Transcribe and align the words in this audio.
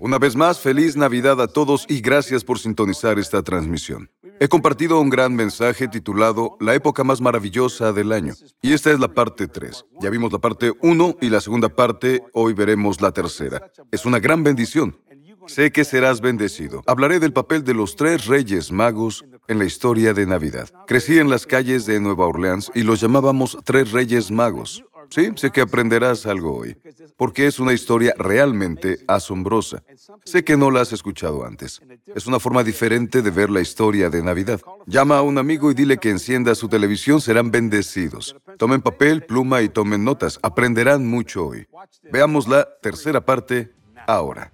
Una 0.00 0.18
vez 0.18 0.36
más, 0.36 0.60
feliz 0.60 0.96
Navidad 0.96 1.40
a 1.40 1.46
todos 1.46 1.86
y 1.88 2.00
gracias 2.00 2.44
por 2.44 2.58
sintonizar 2.58 3.18
esta 3.18 3.42
transmisión. 3.42 4.10
He 4.38 4.48
compartido 4.48 5.00
un 5.00 5.08
gran 5.08 5.34
mensaje 5.34 5.88
titulado 5.88 6.56
La 6.60 6.74
época 6.74 7.04
más 7.04 7.20
maravillosa 7.20 7.92
del 7.92 8.12
año. 8.12 8.34
Y 8.60 8.74
esta 8.74 8.90
es 8.90 9.00
la 9.00 9.08
parte 9.08 9.48
3. 9.48 9.84
Ya 10.00 10.10
vimos 10.10 10.32
la 10.32 10.38
parte 10.38 10.72
1 10.82 11.16
y 11.20 11.30
la 11.30 11.40
segunda 11.40 11.68
parte, 11.68 12.22
hoy 12.32 12.52
veremos 12.52 13.00
la 13.00 13.12
tercera. 13.12 13.70
Es 13.90 14.04
una 14.04 14.18
gran 14.18 14.42
bendición. 14.42 14.98
Sé 15.46 15.70
que 15.70 15.84
serás 15.84 16.20
bendecido. 16.20 16.82
Hablaré 16.86 17.20
del 17.20 17.32
papel 17.32 17.62
de 17.62 17.72
los 17.72 17.94
tres 17.94 18.26
reyes 18.26 18.72
magos 18.72 19.24
en 19.48 19.58
la 19.58 19.64
historia 19.64 20.12
de 20.12 20.26
Navidad. 20.26 20.68
Crecí 20.86 21.18
en 21.18 21.30
las 21.30 21.46
calles 21.46 21.86
de 21.86 22.00
Nueva 22.00 22.26
Orleans 22.26 22.70
y 22.74 22.82
los 22.82 23.00
llamábamos 23.00 23.56
tres 23.64 23.92
reyes 23.92 24.30
magos. 24.30 24.84
Sí, 25.16 25.30
sé 25.34 25.50
que 25.50 25.62
aprenderás 25.62 26.26
algo 26.26 26.54
hoy, 26.58 26.76
porque 27.16 27.46
es 27.46 27.58
una 27.58 27.72
historia 27.72 28.14
realmente 28.18 28.98
asombrosa. 29.08 29.82
Sé 30.26 30.44
que 30.44 30.58
no 30.58 30.70
la 30.70 30.82
has 30.82 30.92
escuchado 30.92 31.46
antes. 31.46 31.80
Es 32.14 32.26
una 32.26 32.38
forma 32.38 32.62
diferente 32.62 33.22
de 33.22 33.30
ver 33.30 33.48
la 33.48 33.62
historia 33.62 34.10
de 34.10 34.22
Navidad. 34.22 34.60
Llama 34.84 35.16
a 35.16 35.22
un 35.22 35.38
amigo 35.38 35.70
y 35.70 35.74
dile 35.74 35.96
que 35.96 36.10
encienda 36.10 36.54
su 36.54 36.68
televisión, 36.68 37.22
serán 37.22 37.50
bendecidos. 37.50 38.36
Tomen 38.58 38.82
papel, 38.82 39.24
pluma 39.24 39.62
y 39.62 39.70
tomen 39.70 40.04
notas. 40.04 40.38
Aprenderán 40.42 41.06
mucho 41.06 41.46
hoy. 41.46 41.66
Veamos 42.12 42.46
la 42.46 42.68
tercera 42.82 43.24
parte 43.24 43.72
ahora. 44.06 44.52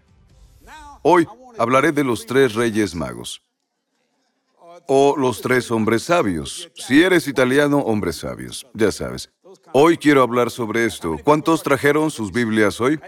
Hoy 1.02 1.26
hablaré 1.58 1.90
de 1.90 2.04
los 2.04 2.24
tres 2.24 2.54
reyes 2.54 2.94
magos. 2.94 3.42
O 4.86 5.16
los 5.16 5.40
tres 5.40 5.72
hombres 5.72 6.04
sabios. 6.04 6.70
Si 6.76 7.02
eres 7.02 7.26
italiano, 7.26 7.80
hombres 7.80 8.14
sabios, 8.14 8.64
ya 8.74 8.92
sabes. 8.92 9.28
Hoy 9.74 9.96
quiero 9.96 10.22
hablar 10.22 10.50
sobre 10.50 10.84
esto. 10.84 11.16
¿Cuántos 11.24 11.62
trajeron 11.62 12.10
sus 12.10 12.30
Biblias 12.30 12.80
hoy? 12.80 13.00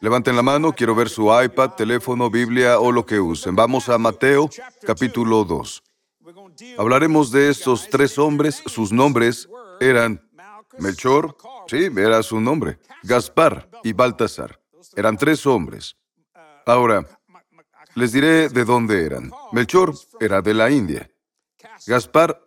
Levanten 0.00 0.36
la 0.36 0.42
mano, 0.42 0.72
quiero 0.72 0.94
ver 0.94 1.08
su 1.08 1.30
iPad, 1.42 1.70
teléfono, 1.70 2.30
Biblia 2.30 2.78
o 2.78 2.92
lo 2.92 3.06
que 3.06 3.20
usen. 3.20 3.56
Vamos 3.56 3.88
a 3.88 3.96
Mateo, 3.96 4.50
capítulo 4.86 5.44
2. 5.44 5.82
Hablaremos 6.76 7.30
de 7.30 7.48
estos 7.48 7.88
tres 7.88 8.18
hombres. 8.18 8.62
Sus 8.66 8.92
nombres 8.92 9.48
eran 9.80 10.20
Melchor, 10.78 11.36
sí, 11.68 11.88
era 11.96 12.22
su 12.22 12.40
nombre, 12.40 12.78
Gaspar 13.02 13.68
y 13.82 13.92
Baltasar. 13.92 14.60
Eran 14.96 15.16
tres 15.16 15.46
hombres. 15.46 15.96
Ahora, 16.66 17.06
les 17.94 18.12
diré 18.12 18.48
de 18.48 18.64
dónde 18.64 19.06
eran. 19.06 19.30
Melchor 19.52 19.94
era 20.20 20.42
de 20.42 20.52
la 20.52 20.70
India, 20.70 21.10
Gaspar 21.86 22.40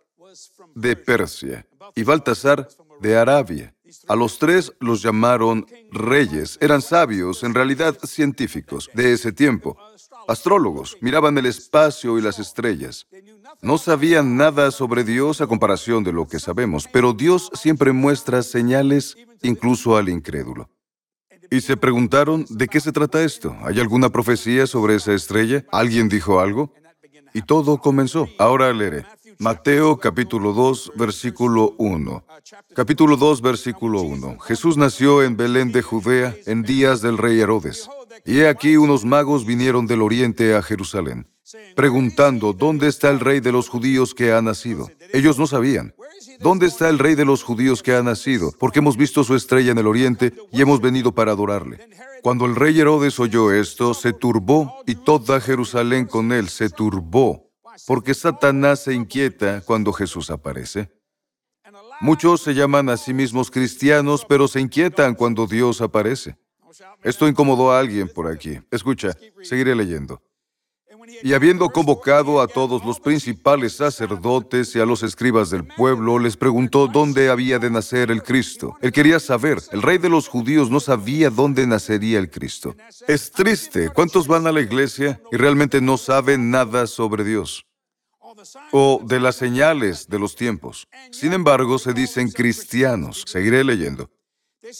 de 0.74 0.94
Persia 0.94 1.66
y 1.94 2.04
Baltasar 2.04 2.68
de 3.00 3.16
Arabia. 3.16 3.74
A 4.06 4.16
los 4.16 4.38
tres 4.38 4.72
los 4.80 5.02
llamaron 5.02 5.66
reyes. 5.90 6.58
Eran 6.60 6.82
sabios, 6.82 7.42
en 7.42 7.54
realidad 7.54 7.96
científicos, 8.04 8.90
de 8.94 9.12
ese 9.12 9.32
tiempo. 9.32 9.76
Astrólogos, 10.26 10.96
miraban 11.00 11.38
el 11.38 11.46
espacio 11.46 12.18
y 12.18 12.22
las 12.22 12.38
estrellas. 12.38 13.06
No 13.62 13.78
sabían 13.78 14.36
nada 14.36 14.70
sobre 14.70 15.04
Dios 15.04 15.40
a 15.40 15.46
comparación 15.46 16.04
de 16.04 16.12
lo 16.12 16.28
que 16.28 16.38
sabemos, 16.38 16.86
pero 16.92 17.12
Dios 17.12 17.50
siempre 17.54 17.92
muestra 17.92 18.42
señales 18.42 19.16
incluso 19.42 19.96
al 19.96 20.08
incrédulo. 20.08 20.68
Y 21.50 21.62
se 21.62 21.78
preguntaron, 21.78 22.44
¿de 22.50 22.68
qué 22.68 22.78
se 22.78 22.92
trata 22.92 23.24
esto? 23.24 23.56
¿Hay 23.62 23.80
alguna 23.80 24.10
profecía 24.10 24.66
sobre 24.66 24.96
esa 24.96 25.14
estrella? 25.14 25.64
¿Alguien 25.72 26.10
dijo 26.10 26.40
algo? 26.40 26.74
Y 27.32 27.42
todo 27.42 27.78
comenzó. 27.78 28.28
Ahora 28.38 28.72
leeré. 28.72 29.06
Mateo 29.40 29.98
capítulo 29.98 30.52
2, 30.52 30.92
versículo 30.96 31.72
1. 31.78 32.24
Capítulo 32.74 33.16
2, 33.16 33.40
versículo 33.40 34.02
1. 34.02 34.40
Jesús 34.40 34.76
nació 34.76 35.22
en 35.22 35.36
Belén 35.36 35.70
de 35.70 35.80
Judea 35.80 36.34
en 36.46 36.64
días 36.64 37.02
del 37.02 37.18
rey 37.18 37.38
Herodes. 37.38 37.88
Y 38.26 38.40
he 38.40 38.48
aquí 38.48 38.76
unos 38.76 39.04
magos 39.04 39.46
vinieron 39.46 39.86
del 39.86 40.02
oriente 40.02 40.56
a 40.56 40.62
Jerusalén, 40.62 41.28
preguntando, 41.76 42.52
¿dónde 42.52 42.88
está 42.88 43.10
el 43.10 43.20
rey 43.20 43.38
de 43.38 43.52
los 43.52 43.68
judíos 43.68 44.12
que 44.12 44.32
ha 44.32 44.42
nacido? 44.42 44.90
Ellos 45.12 45.38
no 45.38 45.46
sabían. 45.46 45.94
¿Dónde 46.40 46.66
está 46.66 46.88
el 46.88 46.98
rey 46.98 47.14
de 47.14 47.24
los 47.24 47.44
judíos 47.44 47.80
que 47.80 47.94
ha 47.94 48.02
nacido? 48.02 48.52
Porque 48.58 48.80
hemos 48.80 48.96
visto 48.96 49.22
su 49.22 49.36
estrella 49.36 49.70
en 49.70 49.78
el 49.78 49.86
oriente 49.86 50.34
y 50.50 50.62
hemos 50.62 50.80
venido 50.80 51.12
para 51.12 51.30
adorarle. 51.30 51.78
Cuando 52.22 52.44
el 52.44 52.56
rey 52.56 52.78
Herodes 52.80 53.20
oyó 53.20 53.52
esto, 53.52 53.94
se 53.94 54.12
turbó 54.12 54.82
y 54.84 54.96
toda 54.96 55.40
Jerusalén 55.40 56.06
con 56.06 56.32
él 56.32 56.48
se 56.48 56.70
turbó 56.70 57.47
porque 57.86 58.14
Satanás 58.14 58.84
se 58.84 58.94
inquieta 58.94 59.60
cuando 59.62 59.92
Jesús 59.92 60.30
aparece. 60.30 60.90
Muchos 62.00 62.42
se 62.42 62.54
llaman 62.54 62.88
a 62.88 62.96
sí 62.96 63.12
mismos 63.12 63.50
cristianos, 63.50 64.24
pero 64.28 64.48
se 64.48 64.60
inquietan 64.60 65.14
cuando 65.14 65.46
Dios 65.46 65.80
aparece. 65.80 66.36
Esto 67.02 67.26
incomodó 67.26 67.72
a 67.72 67.80
alguien 67.80 68.08
por 68.08 68.28
aquí. 68.28 68.60
Escucha, 68.70 69.16
seguiré 69.42 69.74
leyendo. 69.74 70.22
Y 71.22 71.32
habiendo 71.32 71.70
convocado 71.70 72.40
a 72.40 72.48
todos 72.48 72.84
los 72.84 73.00
principales 73.00 73.74
sacerdotes 73.74 74.74
y 74.76 74.80
a 74.80 74.86
los 74.86 75.02
escribas 75.02 75.50
del 75.50 75.64
pueblo, 75.64 76.18
les 76.18 76.36
preguntó 76.36 76.86
dónde 76.86 77.30
había 77.30 77.58
de 77.58 77.70
nacer 77.70 78.10
el 78.10 78.22
Cristo. 78.22 78.76
Él 78.80 78.92
quería 78.92 79.18
saber. 79.18 79.58
El 79.72 79.82
rey 79.82 79.98
de 79.98 80.08
los 80.08 80.28
judíos 80.28 80.70
no 80.70 80.80
sabía 80.80 81.30
dónde 81.30 81.66
nacería 81.66 82.18
el 82.18 82.30
Cristo. 82.30 82.74
Es 83.06 83.30
triste. 83.30 83.90
¿Cuántos 83.90 84.26
van 84.26 84.46
a 84.46 84.52
la 84.52 84.60
iglesia 84.60 85.20
y 85.32 85.36
realmente 85.36 85.80
no 85.80 85.96
saben 85.96 86.50
nada 86.50 86.86
sobre 86.86 87.24
Dios? 87.24 87.67
O 88.72 89.00
de 89.04 89.20
las 89.20 89.36
señales 89.36 90.08
de 90.08 90.18
los 90.18 90.36
tiempos. 90.36 90.88
Sin 91.10 91.32
embargo, 91.32 91.78
se 91.78 91.92
dicen 91.92 92.30
cristianos. 92.30 93.24
Seguiré 93.26 93.64
leyendo. 93.64 94.10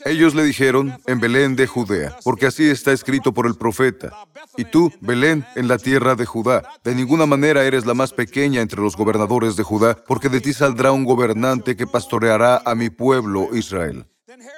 Ellos 0.05 0.35
le 0.35 0.43
dijeron, 0.43 0.99
en 1.07 1.21
Belén 1.21 1.55
de 1.55 1.67
Judea, 1.67 2.17
porque 2.25 2.47
así 2.47 2.69
está 2.69 2.93
escrito 2.93 3.33
por 3.33 3.47
el 3.47 3.55
profeta. 3.55 4.13
Y 4.57 4.65
tú, 4.65 4.93
Belén, 5.01 5.47
en 5.55 5.69
la 5.69 5.79
tierra 5.79 6.15
de 6.15 6.27
Judá, 6.27 6.63
de 6.83 6.95
ninguna 6.95 7.27
manera 7.27 7.65
eres 7.65 7.87
la 7.87 7.95
más 7.95 8.13
pequeña 8.13 8.61
entre 8.61 8.81
los 8.81 8.97
gobernadores 8.97 9.57
de 9.57 9.63
Judá, 9.63 9.97
porque 10.07 10.29
de 10.29 10.41
ti 10.41 10.53
saldrá 10.53 10.91
un 10.91 11.05
gobernante 11.05 11.77
que 11.77 11.87
pastoreará 11.87 12.61
a 12.65 12.75
mi 12.75 12.91
pueblo 12.91 13.51
Israel. 13.53 14.07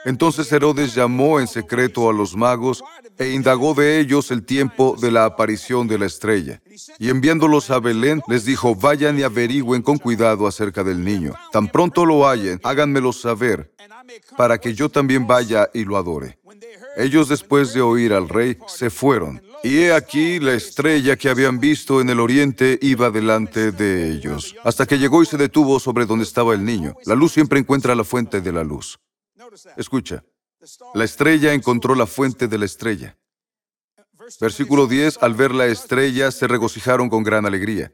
Entonces 0.05 0.51
Herodes 0.53 0.95
llamó 0.95 1.41
en 1.41 1.47
secreto 1.47 2.09
a 2.09 2.13
los 2.13 2.37
magos 2.37 2.83
e 3.19 3.31
indagó 3.31 3.75
de 3.75 4.01
ellos 4.01 4.31
el 4.31 4.45
tiempo 4.45 4.97
de 5.01 5.11
la 5.11 5.25
aparición 5.25 5.87
de 5.87 5.99
la 5.99 6.07
estrella. 6.07 6.63
Y 6.99 7.11
enviándolos 7.11 7.71
a 7.71 7.79
Belén, 7.79 8.23
les 8.29 8.45
dijo, 8.45 8.75
vayan 8.75 9.19
y 9.19 9.23
averigüen 9.23 9.83
con 9.83 9.99
cuidado 9.99 10.47
acerca 10.47 10.83
del 10.83 11.05
niño. 11.05 11.35
Tan 11.53 11.69
pronto 11.69 12.07
lo 12.07 12.27
hallen, 12.27 12.61
háganmelo 12.63 13.13
saber, 13.13 13.73
para 14.37 14.59
que 14.59 14.75
yo 14.75 14.89
también 14.89 15.27
vaya 15.27 15.69
y 15.75 15.85
lo 15.85 15.97
adore. 15.97 16.39
Ellos 16.97 17.29
después 17.29 17.73
de 17.75 17.83
oír 17.83 18.13
al 18.13 18.29
rey, 18.29 18.59
se 18.67 18.91
fueron. 18.91 19.43
Y 19.63 19.79
he 19.79 19.93
aquí 19.93 20.41
la 20.41 20.55
estrella 20.55 21.17
que 21.17 21.29
habían 21.29 21.61
visto 21.61 22.01
en 22.01 22.09
el 22.09 22.19
oriente 22.19 22.79
iba 22.81 23.11
delante 23.11 23.73
de 23.73 24.11
ellos, 24.11 24.57
hasta 24.65 24.87
que 24.87 24.99
llegó 24.99 25.23
y 25.23 25.27
se 25.27 25.37
detuvo 25.37 25.79
sobre 25.79 26.07
donde 26.07 26.25
estaba 26.25 26.55
el 26.55 26.65
niño. 26.65 26.97
La 27.05 27.15
luz 27.15 27.33
siempre 27.33 27.59
encuentra 27.59 27.95
la 27.95 28.05
fuente 28.05 28.41
de 28.41 28.53
la 28.53 28.65
luz. 28.65 28.99
Escucha, 29.77 30.25
la 30.95 31.05
estrella 31.05 31.53
encontró 31.53 31.95
la 31.95 32.07
fuente 32.07 32.49
de 32.49 32.59
la 32.59 32.65
estrella. 32.67 33.17
Versículo 34.41 34.87
10, 34.87 35.19
al 35.23 35.35
ver 35.35 35.53
la 35.53 35.67
estrella 35.67 36.31
se 36.31 36.47
regocijaron 36.47 37.09
con 37.09 37.23
gran 37.23 37.47
alegría. 37.47 37.93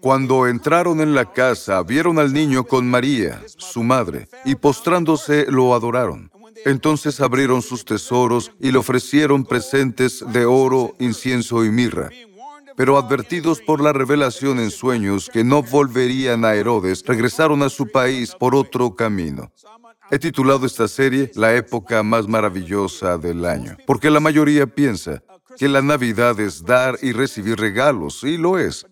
Cuando 0.00 0.46
entraron 0.46 1.00
en 1.00 1.14
la 1.14 1.32
casa, 1.32 1.82
vieron 1.82 2.18
al 2.18 2.32
niño 2.32 2.64
con 2.64 2.88
María, 2.88 3.42
su 3.46 3.82
madre, 3.82 4.28
y 4.44 4.54
postrándose 4.54 5.46
lo 5.48 5.74
adoraron. 5.74 6.30
Entonces 6.64 7.20
abrieron 7.20 7.62
sus 7.62 7.84
tesoros 7.84 8.52
y 8.60 8.70
le 8.70 8.78
ofrecieron 8.78 9.44
presentes 9.44 10.24
de 10.32 10.44
oro, 10.44 10.94
incienso 10.98 11.64
y 11.64 11.70
mirra. 11.70 12.10
Pero 12.76 12.96
advertidos 12.96 13.60
por 13.60 13.80
la 13.80 13.92
revelación 13.92 14.60
en 14.60 14.70
sueños 14.70 15.28
que 15.32 15.42
no 15.42 15.62
volverían 15.62 16.44
a 16.44 16.54
Herodes, 16.54 17.04
regresaron 17.04 17.62
a 17.62 17.68
su 17.68 17.88
país 17.88 18.36
por 18.38 18.54
otro 18.54 18.94
camino. 18.94 19.52
He 20.10 20.18
titulado 20.18 20.64
esta 20.66 20.88
serie 20.88 21.30
La 21.34 21.54
época 21.54 22.02
más 22.02 22.26
maravillosa 22.26 23.18
del 23.18 23.44
año, 23.44 23.76
porque 23.86 24.10
la 24.10 24.20
mayoría 24.20 24.66
piensa 24.66 25.22
que 25.56 25.68
la 25.68 25.82
Navidad 25.82 26.38
es 26.40 26.64
dar 26.64 26.98
y 27.02 27.12
recibir 27.12 27.58
regalos, 27.58 28.24
y 28.24 28.36
lo 28.36 28.58
es. 28.58 28.86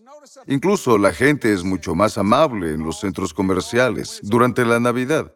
Incluso 0.46 0.98
la 0.98 1.12
gente 1.12 1.52
es 1.52 1.64
mucho 1.64 1.94
más 1.94 2.18
amable 2.18 2.72
en 2.72 2.84
los 2.84 3.00
centros 3.00 3.32
comerciales 3.32 4.20
durante 4.22 4.64
la 4.64 4.78
Navidad. 4.78 5.32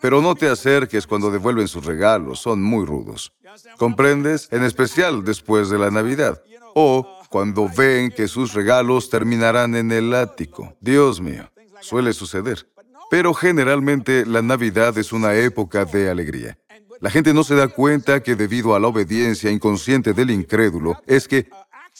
Pero 0.00 0.20
no 0.20 0.34
te 0.34 0.48
acerques 0.48 1.06
cuando 1.06 1.30
devuelven 1.30 1.68
sus 1.68 1.84
regalos, 1.84 2.40
son 2.40 2.62
muy 2.62 2.84
rudos. 2.84 3.32
¿Comprendes? 3.76 4.48
En 4.50 4.64
especial 4.64 5.24
después 5.24 5.68
de 5.70 5.78
la 5.78 5.90
Navidad. 5.90 6.42
O 6.74 7.06
cuando 7.30 7.68
ven 7.68 8.10
que 8.10 8.28
sus 8.28 8.54
regalos 8.54 9.10
terminarán 9.10 9.74
en 9.76 9.92
el 9.92 10.14
ático. 10.14 10.76
Dios 10.80 11.20
mío, 11.20 11.50
suele 11.80 12.12
suceder. 12.12 12.66
Pero 13.10 13.32
generalmente 13.32 14.26
la 14.26 14.42
Navidad 14.42 14.96
es 14.98 15.12
una 15.12 15.34
época 15.34 15.84
de 15.84 16.10
alegría. 16.10 16.58
La 17.00 17.10
gente 17.10 17.32
no 17.32 17.44
se 17.44 17.54
da 17.54 17.68
cuenta 17.68 18.22
que 18.22 18.34
debido 18.34 18.74
a 18.74 18.80
la 18.80 18.88
obediencia 18.88 19.50
inconsciente 19.50 20.12
del 20.12 20.30
incrédulo 20.30 21.00
es 21.06 21.28
que 21.28 21.48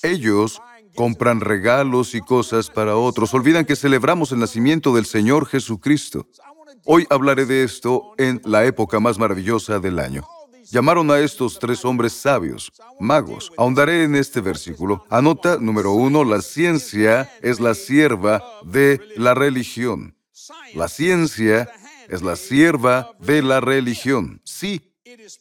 ellos 0.02 0.60
compran 0.94 1.40
regalos 1.40 2.14
y 2.14 2.20
cosas 2.20 2.68
para 2.70 2.96
otros, 2.96 3.32
olvidan 3.32 3.64
que 3.64 3.76
celebramos 3.76 4.32
el 4.32 4.40
nacimiento 4.40 4.94
del 4.94 5.06
Señor 5.06 5.46
Jesucristo. 5.46 6.26
Hoy 6.84 7.06
hablaré 7.10 7.46
de 7.46 7.62
esto 7.62 8.12
en 8.18 8.40
la 8.44 8.64
época 8.64 8.98
más 8.98 9.18
maravillosa 9.18 9.78
del 9.78 10.00
año. 10.00 10.26
Llamaron 10.70 11.10
a 11.10 11.20
estos 11.20 11.58
tres 11.58 11.84
hombres 11.84 12.12
sabios, 12.12 12.70
magos. 13.00 13.50
Ahondaré 13.56 14.02
en 14.02 14.16
este 14.16 14.42
versículo. 14.42 15.04
Anota, 15.08 15.56
número 15.58 15.92
uno, 15.92 16.24
la 16.24 16.42
ciencia 16.42 17.30
es 17.40 17.58
la 17.60 17.74
sierva 17.74 18.42
de 18.64 19.00
la 19.16 19.32
religión. 19.34 20.17
La 20.74 20.88
ciencia 20.88 21.70
es 22.08 22.22
la 22.22 22.36
sierva 22.36 23.12
de 23.18 23.42
la 23.42 23.60
religión. 23.60 24.40
Sí, 24.44 24.94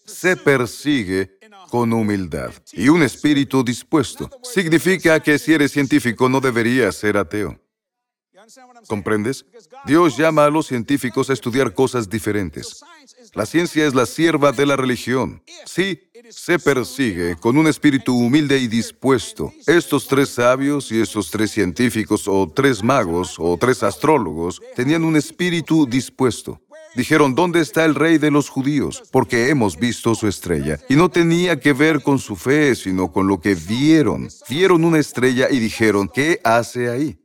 se 0.05 0.37
persigue 0.37 1.37
con 1.69 1.91
humildad 1.93 2.51
y 2.71 2.89
un 2.89 3.03
espíritu 3.03 3.63
dispuesto. 3.63 4.29
Significa 4.43 5.19
que 5.19 5.37
si 5.37 5.53
eres 5.53 5.71
científico 5.71 6.29
no 6.29 6.39
deberías 6.39 6.95
ser 6.95 7.17
ateo. 7.17 7.59
¿Comprendes? 8.87 9.45
Dios 9.85 10.17
llama 10.17 10.45
a 10.45 10.49
los 10.49 10.67
científicos 10.67 11.29
a 11.29 11.33
estudiar 11.33 11.73
cosas 11.73 12.09
diferentes. 12.09 12.83
La 13.33 13.45
ciencia 13.45 13.85
es 13.85 13.93
la 13.93 14.05
sierva 14.05 14.51
de 14.51 14.65
la 14.65 14.75
religión. 14.75 15.41
Sí, 15.65 15.99
se 16.29 16.59
persigue 16.59 17.35
con 17.35 17.57
un 17.57 17.67
espíritu 17.67 18.15
humilde 18.15 18.57
y 18.57 18.67
dispuesto. 18.67 19.53
Estos 19.65 20.07
tres 20.07 20.29
sabios 20.29 20.91
y 20.91 20.99
estos 20.99 21.29
tres 21.29 21.51
científicos 21.51 22.27
o 22.27 22.51
tres 22.53 22.83
magos 22.83 23.35
o 23.37 23.57
tres 23.57 23.83
astrólogos 23.83 24.61
tenían 24.75 25.03
un 25.03 25.15
espíritu 25.15 25.85
dispuesto. 25.85 26.61
Dijeron, 26.95 27.35
¿dónde 27.35 27.61
está 27.61 27.85
el 27.85 27.93
rey 27.93 28.17
de 28.17 28.31
los 28.31 28.49
judíos? 28.49 29.03
Porque 29.11 29.49
hemos 29.49 29.77
visto 29.77 30.15
su 30.15 30.27
estrella. 30.27 30.79
Y 30.89 30.95
no 30.95 31.09
tenía 31.09 31.59
que 31.59 31.73
ver 31.73 32.01
con 32.01 32.17
su 32.17 32.35
fe, 32.35 32.73
sino 32.75 33.11
con 33.11 33.27
lo 33.27 33.39
que 33.39 33.53
vieron. 33.53 34.29
Vieron 34.49 34.83
una 34.83 34.97
estrella 34.97 35.47
y 35.51 35.59
dijeron, 35.59 36.09
¿qué 36.11 36.41
hace 36.43 36.89
ahí? 36.89 37.19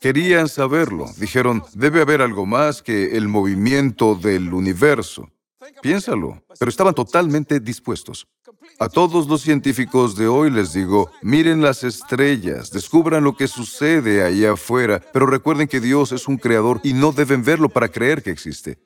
Querían 0.00 0.48
saberlo. 0.48 1.06
Dijeron, 1.16 1.62
debe 1.74 2.00
haber 2.00 2.22
algo 2.22 2.46
más 2.46 2.82
que 2.82 3.16
el 3.16 3.28
movimiento 3.28 4.14
del 4.14 4.52
universo. 4.54 5.28
Piénsalo, 5.82 6.42
pero 6.58 6.68
estaban 6.68 6.94
totalmente 6.94 7.60
dispuestos. 7.60 8.26
A 8.78 8.88
todos 8.88 9.26
los 9.26 9.42
científicos 9.42 10.16
de 10.16 10.28
hoy 10.28 10.50
les 10.50 10.72
digo, 10.72 11.10
miren 11.20 11.60
las 11.60 11.82
estrellas, 11.82 12.70
descubran 12.70 13.24
lo 13.24 13.36
que 13.36 13.48
sucede 13.48 14.22
ahí 14.22 14.44
afuera, 14.44 15.02
pero 15.12 15.26
recuerden 15.26 15.66
que 15.66 15.80
Dios 15.80 16.12
es 16.12 16.28
un 16.28 16.36
creador 16.36 16.80
y 16.84 16.92
no 16.92 17.10
deben 17.10 17.42
verlo 17.42 17.68
para 17.68 17.88
creer 17.88 18.22
que 18.22 18.30
existe. 18.30 18.78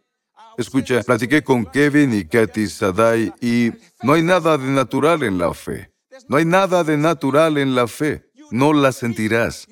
Escucha, 0.57 1.03
platiqué 1.03 1.43
con 1.43 1.67
Kevin 1.67 2.15
y 2.15 2.25
Kathy 2.25 2.69
Sadai 2.69 3.33
y 3.41 3.73
no 4.03 4.15
hay 4.15 4.23
nada 4.23 4.57
de 4.57 4.71
natural 4.71 5.23
en 5.23 5.39
la 5.39 5.53
fe. 5.53 5.93
No 6.29 6.37
hay 6.37 6.45
nada 6.45 6.85
de 6.85 6.97
natural 6.97 7.59
en 7.59 7.75
la 7.75 7.87
fe. 7.87 8.31
No 8.51 8.73
la 8.73 8.93
sentirás. 8.93 9.67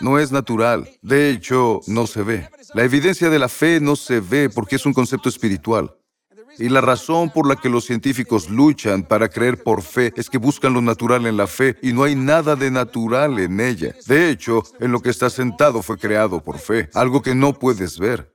No 0.00 0.18
es 0.18 0.32
natural. 0.32 0.88
De 1.02 1.30
hecho, 1.30 1.80
no 1.86 2.06
se 2.06 2.22
ve. 2.22 2.48
La 2.74 2.84
evidencia 2.84 3.30
de 3.30 3.38
la 3.38 3.48
fe 3.48 3.80
no 3.80 3.96
se 3.96 4.20
ve 4.20 4.50
porque 4.50 4.76
es 4.76 4.86
un 4.86 4.92
concepto 4.92 5.28
espiritual. 5.28 5.96
Y 6.58 6.68
la 6.68 6.80
razón 6.80 7.30
por 7.30 7.48
la 7.48 7.56
que 7.56 7.68
los 7.68 7.84
científicos 7.84 8.48
luchan 8.48 9.02
para 9.02 9.28
creer 9.28 9.62
por 9.62 9.82
fe 9.82 10.12
es 10.16 10.30
que 10.30 10.38
buscan 10.38 10.72
lo 10.72 10.80
natural 10.80 11.26
en 11.26 11.36
la 11.36 11.46
fe 11.46 11.76
y 11.82 11.92
no 11.92 12.04
hay 12.04 12.14
nada 12.14 12.54
de 12.54 12.70
natural 12.70 13.38
en 13.40 13.60
ella. 13.60 13.94
De 14.06 14.30
hecho, 14.30 14.62
en 14.78 14.92
lo 14.92 15.00
que 15.00 15.10
está 15.10 15.30
sentado 15.30 15.82
fue 15.82 15.98
creado 15.98 16.42
por 16.42 16.58
fe, 16.58 16.88
algo 16.94 17.22
que 17.22 17.34
no 17.34 17.58
puedes 17.58 17.98
ver. 17.98 18.32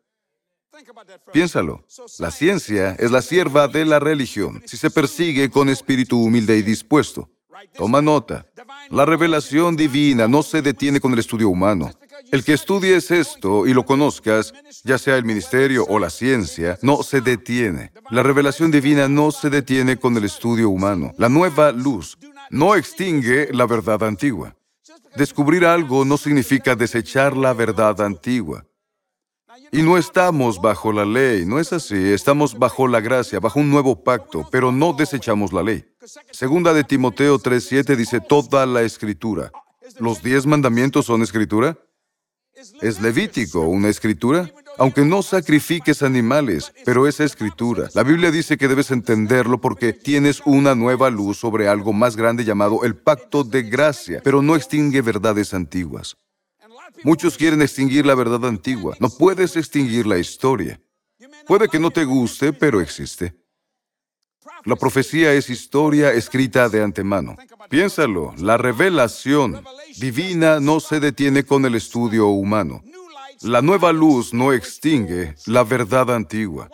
Piénsalo, 1.31 1.85
la 2.19 2.31
ciencia 2.31 2.95
es 2.99 3.11
la 3.11 3.21
sierva 3.21 3.67
de 3.67 3.85
la 3.85 3.99
religión 3.99 4.61
si 4.65 4.77
se 4.77 4.89
persigue 4.89 5.49
con 5.49 5.69
espíritu 5.69 6.21
humilde 6.21 6.57
y 6.57 6.61
dispuesto. 6.61 7.29
Toma 7.75 8.01
nota, 8.01 8.45
la 8.89 9.05
revelación 9.05 9.75
divina 9.75 10.27
no 10.27 10.43
se 10.43 10.61
detiene 10.61 10.99
con 10.99 11.13
el 11.13 11.19
estudio 11.19 11.49
humano. 11.49 11.91
El 12.31 12.43
que 12.43 12.53
estudies 12.53 13.11
esto 13.11 13.65
y 13.65 13.73
lo 13.73 13.85
conozcas, 13.85 14.53
ya 14.83 14.97
sea 14.97 15.15
el 15.15 15.25
ministerio 15.25 15.85
o 15.87 15.99
la 15.99 16.09
ciencia, 16.09 16.77
no 16.81 17.01
se 17.03 17.21
detiene. 17.21 17.91
La 18.11 18.23
revelación 18.23 18.71
divina 18.71 19.07
no 19.07 19.31
se 19.31 19.49
detiene 19.49 19.97
con 19.97 20.15
el 20.17 20.25
estudio 20.25 20.69
humano. 20.69 21.13
La 21.17 21.29
nueva 21.29 21.71
luz 21.71 22.17
no 22.49 22.75
extingue 22.75 23.49
la 23.51 23.65
verdad 23.65 24.03
antigua. 24.03 24.55
Descubrir 25.15 25.65
algo 25.65 26.05
no 26.05 26.17
significa 26.17 26.75
desechar 26.75 27.35
la 27.35 27.53
verdad 27.53 27.99
antigua. 28.01 28.65
Y 29.71 29.81
no 29.81 29.97
estamos 29.97 30.59
bajo 30.61 30.91
la 30.91 31.05
ley, 31.05 31.45
no 31.45 31.59
es 31.59 31.73
así, 31.73 32.11
estamos 32.11 32.57
bajo 32.57 32.87
la 32.87 33.01
gracia, 33.01 33.39
bajo 33.39 33.59
un 33.59 33.69
nuevo 33.69 34.03
pacto, 34.03 34.47
pero 34.51 34.71
no 34.71 34.93
desechamos 34.93 35.53
la 35.53 35.63
ley. 35.63 35.85
Segunda 36.31 36.73
de 36.73 36.85
Timoteo 36.85 37.39
3:7 37.39 37.95
dice 37.97 38.21
toda 38.21 38.65
la 38.65 38.83
escritura. 38.83 39.51
¿Los 39.99 40.23
diez 40.23 40.45
mandamientos 40.45 41.05
son 41.05 41.21
escritura? 41.21 41.77
¿Es 42.81 43.01
Levítico 43.01 43.61
una 43.61 43.89
escritura? 43.89 44.49
Aunque 44.77 45.03
no 45.03 45.21
sacrifiques 45.21 46.01
animales, 46.01 46.71
pero 46.85 47.05
es 47.05 47.19
escritura. 47.19 47.89
La 47.93 48.03
Biblia 48.03 48.31
dice 48.31 48.57
que 48.57 48.69
debes 48.69 48.91
entenderlo 48.91 49.59
porque 49.59 49.91
tienes 49.91 50.41
una 50.45 50.73
nueva 50.73 51.09
luz 51.09 51.37
sobre 51.37 51.67
algo 51.67 51.91
más 51.91 52.15
grande 52.15 52.45
llamado 52.45 52.85
el 52.85 52.95
pacto 52.95 53.43
de 53.43 53.63
gracia, 53.63 54.21
pero 54.23 54.41
no 54.41 54.55
extingue 54.55 55.01
verdades 55.01 55.53
antiguas. 55.53 56.15
Muchos 57.03 57.37
quieren 57.37 57.61
extinguir 57.61 58.05
la 58.05 58.15
verdad 58.15 58.45
antigua. 58.45 58.95
No 58.99 59.09
puedes 59.09 59.57
extinguir 59.57 60.07
la 60.07 60.17
historia. 60.17 60.79
Puede 61.45 61.67
que 61.67 61.79
no 61.79 61.91
te 61.91 62.05
guste, 62.05 62.53
pero 62.53 62.79
existe. 62.79 63.35
La 64.65 64.75
profecía 64.75 65.33
es 65.33 65.49
historia 65.49 66.11
escrita 66.11 66.69
de 66.69 66.83
antemano. 66.83 67.35
Piénsalo, 67.69 68.33
la 68.37 68.57
revelación 68.57 69.63
divina 69.97 70.59
no 70.59 70.79
se 70.79 70.99
detiene 70.99 71.43
con 71.43 71.65
el 71.65 71.75
estudio 71.75 72.27
humano. 72.27 72.83
La 73.41 73.61
nueva 73.61 73.93
luz 73.93 74.33
no 74.33 74.51
extingue 74.51 75.35
la 75.45 75.63
verdad 75.63 76.13
antigua. 76.13 76.69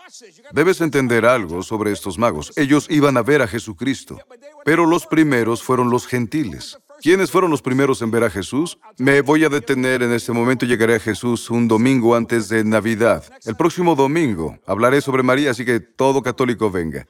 Debes 0.52 0.82
entender 0.82 1.26
algo 1.26 1.62
sobre 1.62 1.92
estos 1.92 2.18
magos. 2.18 2.52
Ellos 2.56 2.88
iban 2.90 3.18
a 3.18 3.22
ver 3.22 3.44
a 3.44 3.48
Jesucristo, 3.48 4.20
pero 4.64 4.88
los 4.88 5.06
primeros 5.06 5.62
fueron 5.62 5.92
los 5.92 6.08
gentiles. 6.08 6.80
¿Quiénes 7.02 7.30
fueron 7.30 7.52
los 7.52 7.62
primeros 7.62 8.02
en 8.02 8.10
ver 8.10 8.24
a 8.24 8.31
Jesús? 8.31 8.80
Me 8.98 9.22
voy 9.22 9.44
a 9.44 9.50
detener 9.50 10.02
en 10.02 10.12
este 10.12 10.31
momento 10.31 10.66
llegaré 10.66 10.96
a 10.96 11.00
Jesús 11.00 11.52
un 11.52 11.68
domingo 11.68 12.16
antes 12.16 12.50
de 12.50 12.64
Navidad. 12.64 13.24
El 13.46 13.56
próximo 13.56 13.96
domingo 13.96 14.58
hablaré 14.66 15.02
sobre 15.02 15.22
María, 15.22 15.52
así 15.52 15.66
que 15.66 15.80
todo 15.80 16.24
católico 16.24 16.72
venga. 16.72 17.06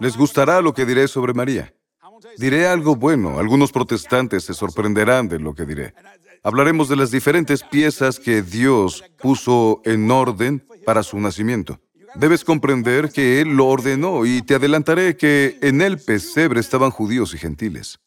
¿Les 0.00 0.16
gustará 0.16 0.60
lo 0.60 0.74
que 0.74 0.86
diré 0.86 1.08
sobre 1.08 1.34
María? 1.34 1.74
Diré 2.38 2.66
algo 2.66 2.96
bueno. 2.96 3.38
Algunos 3.38 3.72
protestantes 3.72 4.44
se 4.44 4.54
sorprenderán 4.54 5.28
de 5.28 5.38
lo 5.38 5.54
que 5.54 5.64
diré. 5.64 5.94
Hablaremos 6.42 6.88
de 6.88 6.96
las 6.96 7.10
diferentes 7.10 7.62
piezas 7.62 8.18
que 8.18 8.42
Dios 8.42 9.04
puso 9.18 9.80
en 9.84 10.10
orden 10.10 10.66
para 10.84 11.02
su 11.02 11.18
nacimiento. 11.18 11.80
Debes 12.16 12.44
comprender 12.44 13.10
que 13.10 13.40
Él 13.40 13.56
lo 13.56 13.66
ordenó 13.66 14.24
y 14.26 14.42
te 14.42 14.54
adelantaré 14.54 15.16
que 15.16 15.58
en 15.62 15.80
el 15.80 15.98
pesebre 15.98 16.60
estaban 16.60 16.90
judíos 16.90 17.34
y 17.34 17.38
gentiles. 17.38 17.98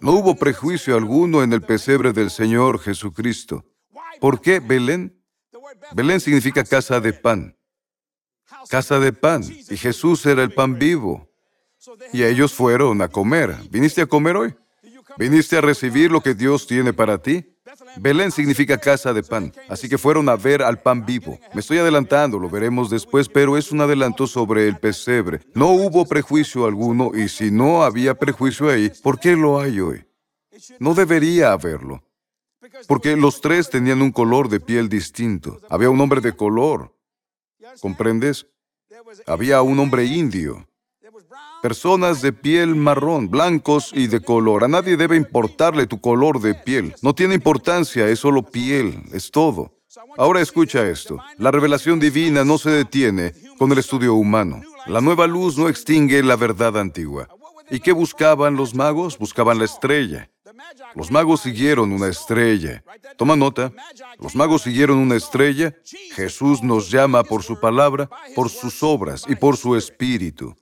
No 0.00 0.12
hubo 0.12 0.36
prejuicio 0.36 0.96
alguno 0.96 1.42
en 1.42 1.52
el 1.52 1.62
pesebre 1.62 2.12
del 2.12 2.30
Señor 2.30 2.78
Jesucristo. 2.78 3.64
¿Por 4.20 4.40
qué 4.40 4.60
Belén? 4.60 5.20
Belén 5.94 6.20
significa 6.20 6.64
casa 6.64 7.00
de 7.00 7.12
pan. 7.12 7.56
Casa 8.68 8.98
de 8.98 9.12
pan. 9.12 9.42
Y 9.70 9.76
Jesús 9.76 10.24
era 10.26 10.42
el 10.42 10.52
pan 10.52 10.78
vivo. 10.78 11.28
Y 12.12 12.22
ellos 12.22 12.52
fueron 12.52 13.02
a 13.02 13.08
comer. 13.08 13.56
¿Viniste 13.70 14.02
a 14.02 14.06
comer 14.06 14.36
hoy? 14.36 14.54
¿Viniste 15.18 15.56
a 15.56 15.60
recibir 15.60 16.10
lo 16.10 16.20
que 16.20 16.34
Dios 16.34 16.66
tiene 16.66 16.92
para 16.92 17.18
ti? 17.18 17.44
Belén 17.96 18.30
significa 18.30 18.78
casa 18.78 19.12
de 19.12 19.22
pan, 19.22 19.52
así 19.68 19.88
que 19.88 19.98
fueron 19.98 20.28
a 20.28 20.36
ver 20.36 20.62
al 20.62 20.80
pan 20.80 21.04
vivo. 21.06 21.38
Me 21.54 21.60
estoy 21.60 21.78
adelantando, 21.78 22.38
lo 22.38 22.50
veremos 22.50 22.90
después, 22.90 23.28
pero 23.28 23.56
es 23.56 23.70
un 23.72 23.80
adelanto 23.80 24.26
sobre 24.26 24.66
el 24.66 24.78
pesebre. 24.78 25.40
No 25.54 25.68
hubo 25.68 26.06
prejuicio 26.06 26.66
alguno 26.66 27.12
y 27.14 27.28
si 27.28 27.50
no 27.50 27.82
había 27.82 28.14
prejuicio 28.14 28.68
ahí, 28.68 28.90
¿por 29.02 29.18
qué 29.18 29.36
lo 29.36 29.60
hay 29.60 29.80
hoy? 29.80 30.04
No 30.78 30.94
debería 30.94 31.52
haberlo. 31.52 32.02
Porque 32.86 33.16
los 33.16 33.40
tres 33.40 33.70
tenían 33.70 34.02
un 34.02 34.12
color 34.12 34.48
de 34.48 34.60
piel 34.60 34.88
distinto. 34.88 35.60
Había 35.68 35.90
un 35.90 36.00
hombre 36.00 36.20
de 36.20 36.32
color. 36.32 36.94
¿Comprendes? 37.80 38.46
Había 39.26 39.62
un 39.62 39.78
hombre 39.78 40.04
indio 40.04 40.66
personas 41.62 42.20
de 42.20 42.32
piel 42.32 42.74
marrón, 42.74 43.30
blancos 43.30 43.92
y 43.94 44.08
de 44.08 44.20
color. 44.20 44.64
A 44.64 44.68
nadie 44.68 44.96
debe 44.96 45.16
importarle 45.16 45.86
tu 45.86 46.00
color 46.00 46.40
de 46.40 46.54
piel. 46.54 46.94
No 47.02 47.14
tiene 47.14 47.36
importancia, 47.36 48.08
es 48.08 48.18
solo 48.18 48.42
piel, 48.42 49.00
es 49.12 49.30
todo. 49.30 49.72
Ahora 50.18 50.40
escucha 50.40 50.86
esto. 50.88 51.18
La 51.38 51.52
revelación 51.52 52.00
divina 52.00 52.44
no 52.44 52.58
se 52.58 52.70
detiene 52.70 53.32
con 53.58 53.70
el 53.70 53.78
estudio 53.78 54.14
humano. 54.14 54.60
La 54.86 55.00
nueva 55.00 55.28
luz 55.28 55.56
no 55.56 55.68
extingue 55.68 56.22
la 56.24 56.34
verdad 56.34 56.76
antigua. 56.76 57.28
¿Y 57.70 57.78
qué 57.78 57.92
buscaban 57.92 58.56
los 58.56 58.74
magos? 58.74 59.16
Buscaban 59.16 59.58
la 59.58 59.64
estrella. 59.64 60.28
Los 60.94 61.10
magos 61.10 61.40
siguieron 61.40 61.92
una 61.92 62.08
estrella. 62.08 62.82
Toma 63.16 63.36
nota, 63.36 63.72
los 64.18 64.34
magos 64.34 64.62
siguieron 64.62 64.98
una 64.98 65.16
estrella. 65.16 65.74
Jesús 66.14 66.62
nos 66.62 66.90
llama 66.90 67.24
por 67.24 67.42
su 67.42 67.58
palabra, 67.58 68.08
por 68.34 68.48
sus 68.48 68.82
obras 68.82 69.24
y 69.28 69.36
por 69.36 69.56
su 69.56 69.76
espíritu. 69.76 70.54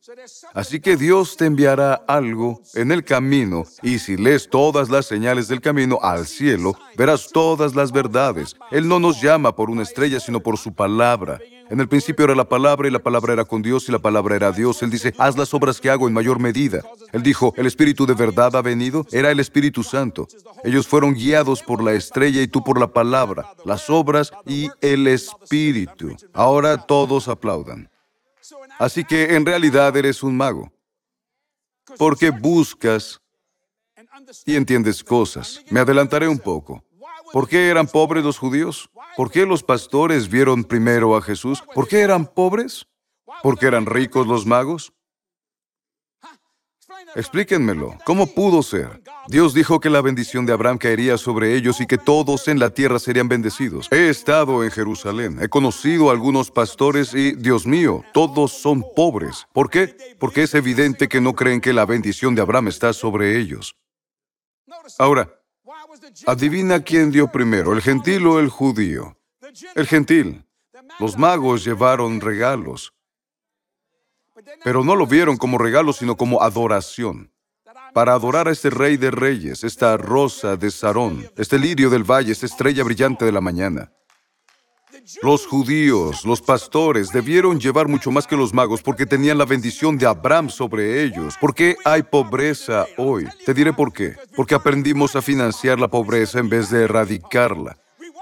Así 0.55 0.81
que 0.81 0.97
Dios 0.97 1.37
te 1.37 1.47
enviará 1.47 1.95
algo 2.07 2.61
en 2.75 2.93
el 2.93 3.05
camino 3.05 3.65
y 3.83 3.99
si 3.99 4.17
lees 4.17 4.49
todas 4.49 4.89
las 4.89 5.07
señales 5.07 5.49
del 5.49 5.61
camino 5.61 5.99
al 6.03 6.27
cielo, 6.27 6.75
verás 6.97 7.29
todas 7.33 7.75
las 7.75 7.93
verdades. 7.93 8.57
Él 8.71 8.89
no 8.89 8.99
nos 8.99 9.21
llama 9.21 9.55
por 9.55 9.71
una 9.71 9.83
estrella, 9.83 10.21
sino 10.21 10.41
por 10.41 10.59
su 10.59 10.73
palabra. 10.75 11.41
En 11.71 11.79
el 11.79 11.89
principio 11.89 12.25
era 12.25 12.35
la 12.35 12.49
palabra 12.49 12.89
y 12.89 12.91
la 12.91 12.99
palabra 12.99 13.33
era 13.33 13.45
con 13.45 13.63
Dios 13.63 13.89
y 13.89 13.93
la 13.93 14.01
palabra 14.01 14.35
era 14.35 14.51
Dios. 14.51 14.83
Él 14.83 14.91
dice, 14.91 15.15
haz 15.19 15.39
las 15.39 15.55
obras 15.55 15.81
que 15.81 15.89
hago 15.89 16.09
en 16.09 16.13
mayor 16.13 16.41
medida. 16.41 16.83
Él 17.13 17.23
dijo, 17.23 17.55
el 17.57 17.65
Espíritu 17.67 18.07
de 18.07 18.15
verdad 18.15 18.57
ha 18.57 18.61
venido. 18.61 19.07
Era 19.13 19.31
el 19.31 19.39
Espíritu 19.39 19.85
Santo. 19.85 20.27
Ellos 20.65 20.89
fueron 20.89 21.15
guiados 21.15 21.63
por 21.63 21.81
la 21.81 21.93
estrella 21.93 22.43
y 22.43 22.49
tú 22.49 22.65
por 22.65 22.81
la 22.81 22.93
palabra, 22.93 23.55
las 23.65 23.89
obras 23.89 24.33
y 24.45 24.69
el 24.81 25.07
Espíritu. 25.07 26.17
Ahora 26.33 26.77
todos 26.77 27.29
aplaudan. 27.29 27.89
Así 28.81 29.05
que 29.05 29.37
en 29.37 29.47
realidad 29.47 29.97
eres 29.97 30.25
un 30.25 30.37
mago. 30.37 30.73
Porque 31.97 32.31
buscas 32.31 33.21
y 34.45 34.57
entiendes 34.57 35.05
cosas. 35.05 35.63
Me 35.71 35.79
adelantaré 35.79 36.27
un 36.27 36.39
poco. 36.41 36.83
¿Por 37.33 37.49
qué 37.49 37.69
eran 37.69 37.87
pobres 37.87 38.25
los 38.25 38.39
judíos? 38.39 38.91
¿Por 39.17 39.31
qué 39.31 39.47
los 39.47 39.63
pastores 39.63 40.29
vieron 40.29 40.65
primero 40.65 41.17
a 41.17 41.23
Jesús? 41.23 41.63
¿Por 41.75 41.89
qué 41.89 42.01
eran 42.01 42.27
pobres? 42.27 42.87
¿Por 43.43 43.59
qué 43.59 43.67
eran 43.67 43.87
ricos 43.87 44.27
los 44.27 44.47
magos? 44.47 44.93
Explíquenmelo. 47.15 47.99
¿Cómo 48.05 48.27
pudo 48.27 48.63
ser? 48.63 49.03
Dios 49.27 49.53
dijo 49.53 49.81
que 49.81 49.91
la 49.91 50.01
bendición 50.01 50.47
de 50.47 50.53
Abraham 50.53 50.79
caería 50.79 51.19
sobre 51.19 51.57
ellos 51.57 51.81
y 51.81 51.87
que 51.87 51.99
todos 51.99 52.47
en 52.49 52.59
la 52.59 52.71
tierra 52.71 52.99
serían 52.99 53.29
bendecidos. 53.29 53.89
He 53.91 54.09
estado 54.09 54.63
en 54.63 54.71
Jerusalén, 54.71 55.39
he 55.41 55.49
conocido 55.49 56.11
a 56.11 56.13
algunos 56.13 56.51
pastores 56.51 57.15
y, 57.15 57.33
Dios 57.33 57.67
mío, 57.67 58.05
todos 58.13 58.53
son 58.53 58.85
pobres. 58.95 59.47
¿Por 59.53 59.71
qué? 59.71 59.97
Porque 60.19 60.45
es 60.45 60.55
evidente 60.55 61.09
que 61.09 61.21
no 61.21 61.35
creen 61.35 61.61
que 61.61 61.73
la 61.73 61.87
bendición 61.87 62.35
de 62.35 62.43
Abraham 62.43 62.69
está 62.69 62.93
sobre 62.93 63.39
ellos. 63.39 63.77
Ahora, 64.99 65.40
adivina 66.27 66.83
quién 66.83 67.11
dio 67.11 67.31
primero, 67.31 67.73
el 67.73 67.83
gentil 67.83 68.27
o 68.27 68.39
el 68.41 68.49
judío. 68.49 69.17
El 69.75 69.87
gentil. 69.87 70.45
Los 70.99 71.17
magos 71.17 71.65
llevaron 71.65 72.21
regalos, 72.21 72.93
pero 74.65 74.85
no 74.85 74.97
lo 74.97 75.07
vieron 75.07 75.37
como 75.37 75.59
regalos, 75.59 75.97
sino 75.97 76.17
como 76.17 76.43
adoración. 76.43 77.33
Para 77.93 78.15
adorar 78.15 78.49
a 78.49 78.53
este 78.53 78.71
rey 78.71 78.97
de 78.97 79.11
reyes, 79.11 79.65
esta 79.65 79.97
rosa 79.97 80.57
de 80.57 80.71
Sarón, 80.71 81.29
este 81.37 81.59
lirio 81.59 81.91
del 81.91 82.05
valle, 82.05 82.33
esta 82.33 82.47
estrella 82.47 82.85
brillante 82.85 83.25
de 83.25 83.33
la 83.33 83.41
mañana. 83.41 83.93
Los 85.23 85.47
judíos, 85.47 86.25
los 86.25 86.41
pastores, 86.41 87.11
debieron 87.11 87.59
llevar 87.59 87.89
mucho 87.89 88.11
más 88.11 88.27
que 88.27 88.37
los 88.37 88.55
magos 88.55 88.83
porque 88.83 89.07
tenían 89.07 89.39
la 89.39 89.45
bendición 89.45 89.99
de 89.99 90.07
Abraham 90.07 90.49
sobre 90.49 91.03
ellos. 91.03 91.37
¿Por 91.41 91.55
qué 91.55 91.77
hay 91.85 92.03
pobreza 92.03 92.87
hoy? 92.97 93.27
Te 93.45 93.53
diré 93.53 93.73
por 93.73 93.93
qué. 93.93 94.15
Porque 94.37 94.55
aprendimos 94.55 95.17
a 95.17 95.23
financiar 95.23 95.81
la 95.81 95.89
pobreza 95.89 96.39
en 96.39 96.49
vez 96.49 96.71
de 96.71 96.85
erradicarla. 96.85 97.77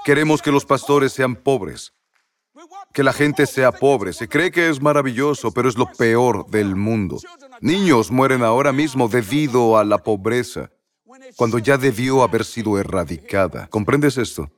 Queremos 0.05 0.41
que 0.41 0.51
los 0.51 0.65
pastores 0.65 1.13
sean 1.13 1.37
pobres, 1.37 1.93
que 2.93 3.03
la 3.03 3.13
gente 3.13 3.47
sea 3.47 3.73
pobre. 3.73 4.13
Se 4.13 4.29
cree 4.29 4.51
que 4.51 4.69
es 4.69 4.81
maravilloso, 4.81 5.53
pero 5.53 5.69
es 5.69 5.77
lo 5.77 5.87
peor 5.93 6.47
del 6.51 6.77
mundo. 6.77 7.19
Niños 7.61 8.11
mueren 8.11 8.43
ahora 8.43 8.73
mismo 8.73 9.09
debido 9.09 9.77
a 9.77 9.85
la 9.85 9.99
pobreza, 9.99 10.71
cuando 11.37 11.59
ya 11.59 11.77
debió 11.77 12.23
haber 12.23 12.45
sido 12.45 12.79
erradicada. 12.79 13.67
¿Comprendes 13.69 14.17
esto? 14.17 14.51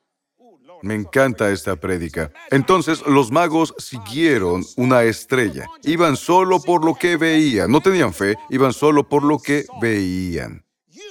Me 0.82 0.94
encanta 0.94 1.50
esta 1.50 1.76
prédica. 1.76 2.32
Entonces 2.50 3.02
los 3.06 3.30
magos 3.30 3.74
siguieron 3.78 4.64
una 4.76 5.02
estrella. 5.02 5.66
Iban 5.82 6.16
solo 6.16 6.60
por 6.60 6.84
lo 6.84 6.94
que 6.94 7.16
veían. 7.16 7.70
No 7.70 7.80
tenían 7.80 8.14
fe, 8.14 8.36
iban 8.48 8.72
solo 8.72 9.08
por 9.08 9.22
lo 9.22 9.38
que 9.38 9.66
veían. 9.80 10.64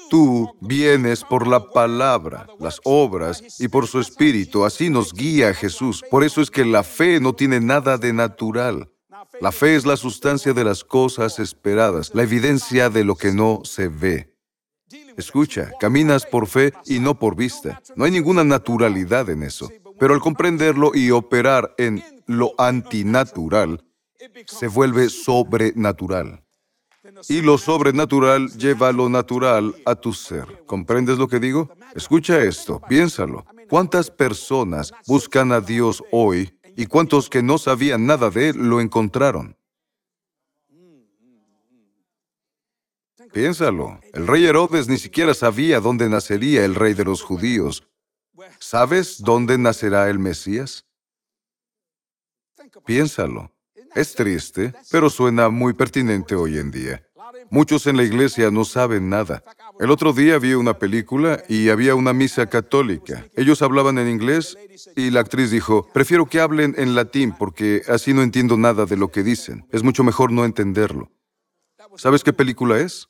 Tú 0.09 0.57
vienes 0.59 1.23
por 1.23 1.47
la 1.47 1.69
palabra, 1.69 2.47
las 2.59 2.81
obras 2.83 3.43
y 3.59 3.67
por 3.67 3.87
su 3.87 3.99
espíritu. 3.99 4.65
Así 4.65 4.89
nos 4.89 5.13
guía 5.13 5.53
Jesús. 5.53 6.03
Por 6.09 6.23
eso 6.23 6.41
es 6.41 6.49
que 6.49 6.65
la 6.65 6.83
fe 6.83 7.19
no 7.19 7.33
tiene 7.33 7.59
nada 7.59 7.97
de 7.97 8.11
natural. 8.11 8.91
La 9.39 9.51
fe 9.51 9.75
es 9.75 9.85
la 9.85 9.97
sustancia 9.97 10.53
de 10.53 10.63
las 10.63 10.83
cosas 10.83 11.39
esperadas, 11.39 12.11
la 12.13 12.23
evidencia 12.23 12.89
de 12.89 13.03
lo 13.03 13.15
que 13.15 13.31
no 13.31 13.61
se 13.63 13.87
ve. 13.87 14.28
Escucha, 15.19 15.73
caminas 15.81 16.25
por 16.25 16.47
fe 16.47 16.71
y 16.85 16.99
no 16.99 17.19
por 17.19 17.35
vista. 17.35 17.81
No 17.97 18.05
hay 18.05 18.11
ninguna 18.11 18.45
naturalidad 18.45 19.29
en 19.29 19.43
eso. 19.43 19.69
Pero 19.99 20.13
al 20.13 20.21
comprenderlo 20.21 20.91
y 20.93 21.11
operar 21.11 21.75
en 21.77 22.01
lo 22.25 22.53
antinatural, 22.57 23.83
se 24.45 24.67
vuelve 24.67 25.09
sobrenatural. 25.09 26.41
Y 27.27 27.41
lo 27.41 27.57
sobrenatural 27.57 28.49
lleva 28.57 28.93
lo 28.93 29.09
natural 29.09 29.75
a 29.85 29.95
tu 29.95 30.13
ser. 30.13 30.63
¿Comprendes 30.65 31.17
lo 31.17 31.27
que 31.27 31.41
digo? 31.41 31.69
Escucha 31.93 32.41
esto, 32.41 32.81
piénsalo. 32.87 33.45
¿Cuántas 33.69 34.09
personas 34.09 34.93
buscan 35.05 35.51
a 35.51 35.59
Dios 35.59 36.01
hoy 36.13 36.57
y 36.77 36.85
cuántos 36.85 37.29
que 37.29 37.43
no 37.43 37.57
sabían 37.57 38.05
nada 38.05 38.29
de 38.29 38.49
Él 38.51 38.69
lo 38.69 38.79
encontraron? 38.79 39.58
Piénsalo. 43.31 43.99
El 44.13 44.27
rey 44.27 44.45
Herodes 44.45 44.87
ni 44.87 44.97
siquiera 44.97 45.33
sabía 45.33 45.79
dónde 45.79 46.09
nacería 46.09 46.65
el 46.65 46.75
rey 46.75 46.93
de 46.93 47.05
los 47.05 47.21
judíos. 47.21 47.87
¿Sabes 48.59 49.21
dónde 49.21 49.57
nacerá 49.57 50.09
el 50.09 50.19
Mesías? 50.19 50.85
Piénsalo. 52.85 53.51
Es 53.95 54.13
triste, 54.13 54.73
pero 54.91 55.09
suena 55.09 55.49
muy 55.49 55.73
pertinente 55.73 56.35
hoy 56.35 56.57
en 56.57 56.71
día. 56.71 57.03
Muchos 57.49 57.87
en 57.87 57.97
la 57.97 58.03
iglesia 58.03 58.51
no 58.51 58.65
saben 58.65 59.09
nada. 59.09 59.43
El 59.79 59.91
otro 59.91 60.13
día 60.13 60.37
vi 60.37 60.53
una 60.53 60.77
película 60.77 61.43
y 61.47 61.69
había 61.69 61.95
una 61.95 62.13
misa 62.13 62.47
católica. 62.47 63.25
Ellos 63.35 63.61
hablaban 63.61 63.97
en 63.97 64.09
inglés 64.09 64.57
y 64.95 65.09
la 65.09 65.21
actriz 65.21 65.49
dijo, 65.51 65.87
prefiero 65.93 66.25
que 66.27 66.39
hablen 66.39 66.75
en 66.77 66.95
latín 66.95 67.33
porque 67.37 67.81
así 67.87 68.13
no 68.13 68.21
entiendo 68.21 68.57
nada 68.57 68.85
de 68.85 68.97
lo 68.97 69.09
que 69.09 69.23
dicen. 69.23 69.65
Es 69.71 69.83
mucho 69.83 70.03
mejor 70.03 70.31
no 70.31 70.45
entenderlo. 70.45 71.11
¿Sabes 71.95 72.23
qué 72.23 72.33
película 72.33 72.79
es? 72.79 73.09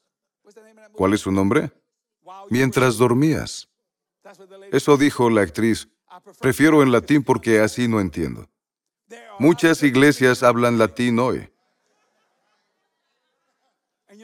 ¿Cuál 0.99 1.13
es 1.13 1.21
su 1.21 1.31
nombre? 1.31 1.71
Mientras 2.49 2.97
dormías. 2.97 3.69
Eso 4.73 4.97
dijo 4.97 5.29
la 5.29 5.43
actriz. 5.43 5.87
Prefiero 6.41 6.83
en 6.83 6.91
latín 6.91 7.23
porque 7.23 7.61
así 7.61 7.87
no 7.87 8.01
entiendo. 8.01 8.49
Muchas 9.39 9.81
iglesias 9.81 10.43
hablan 10.43 10.77
latín 10.77 11.17
hoy. 11.19 11.49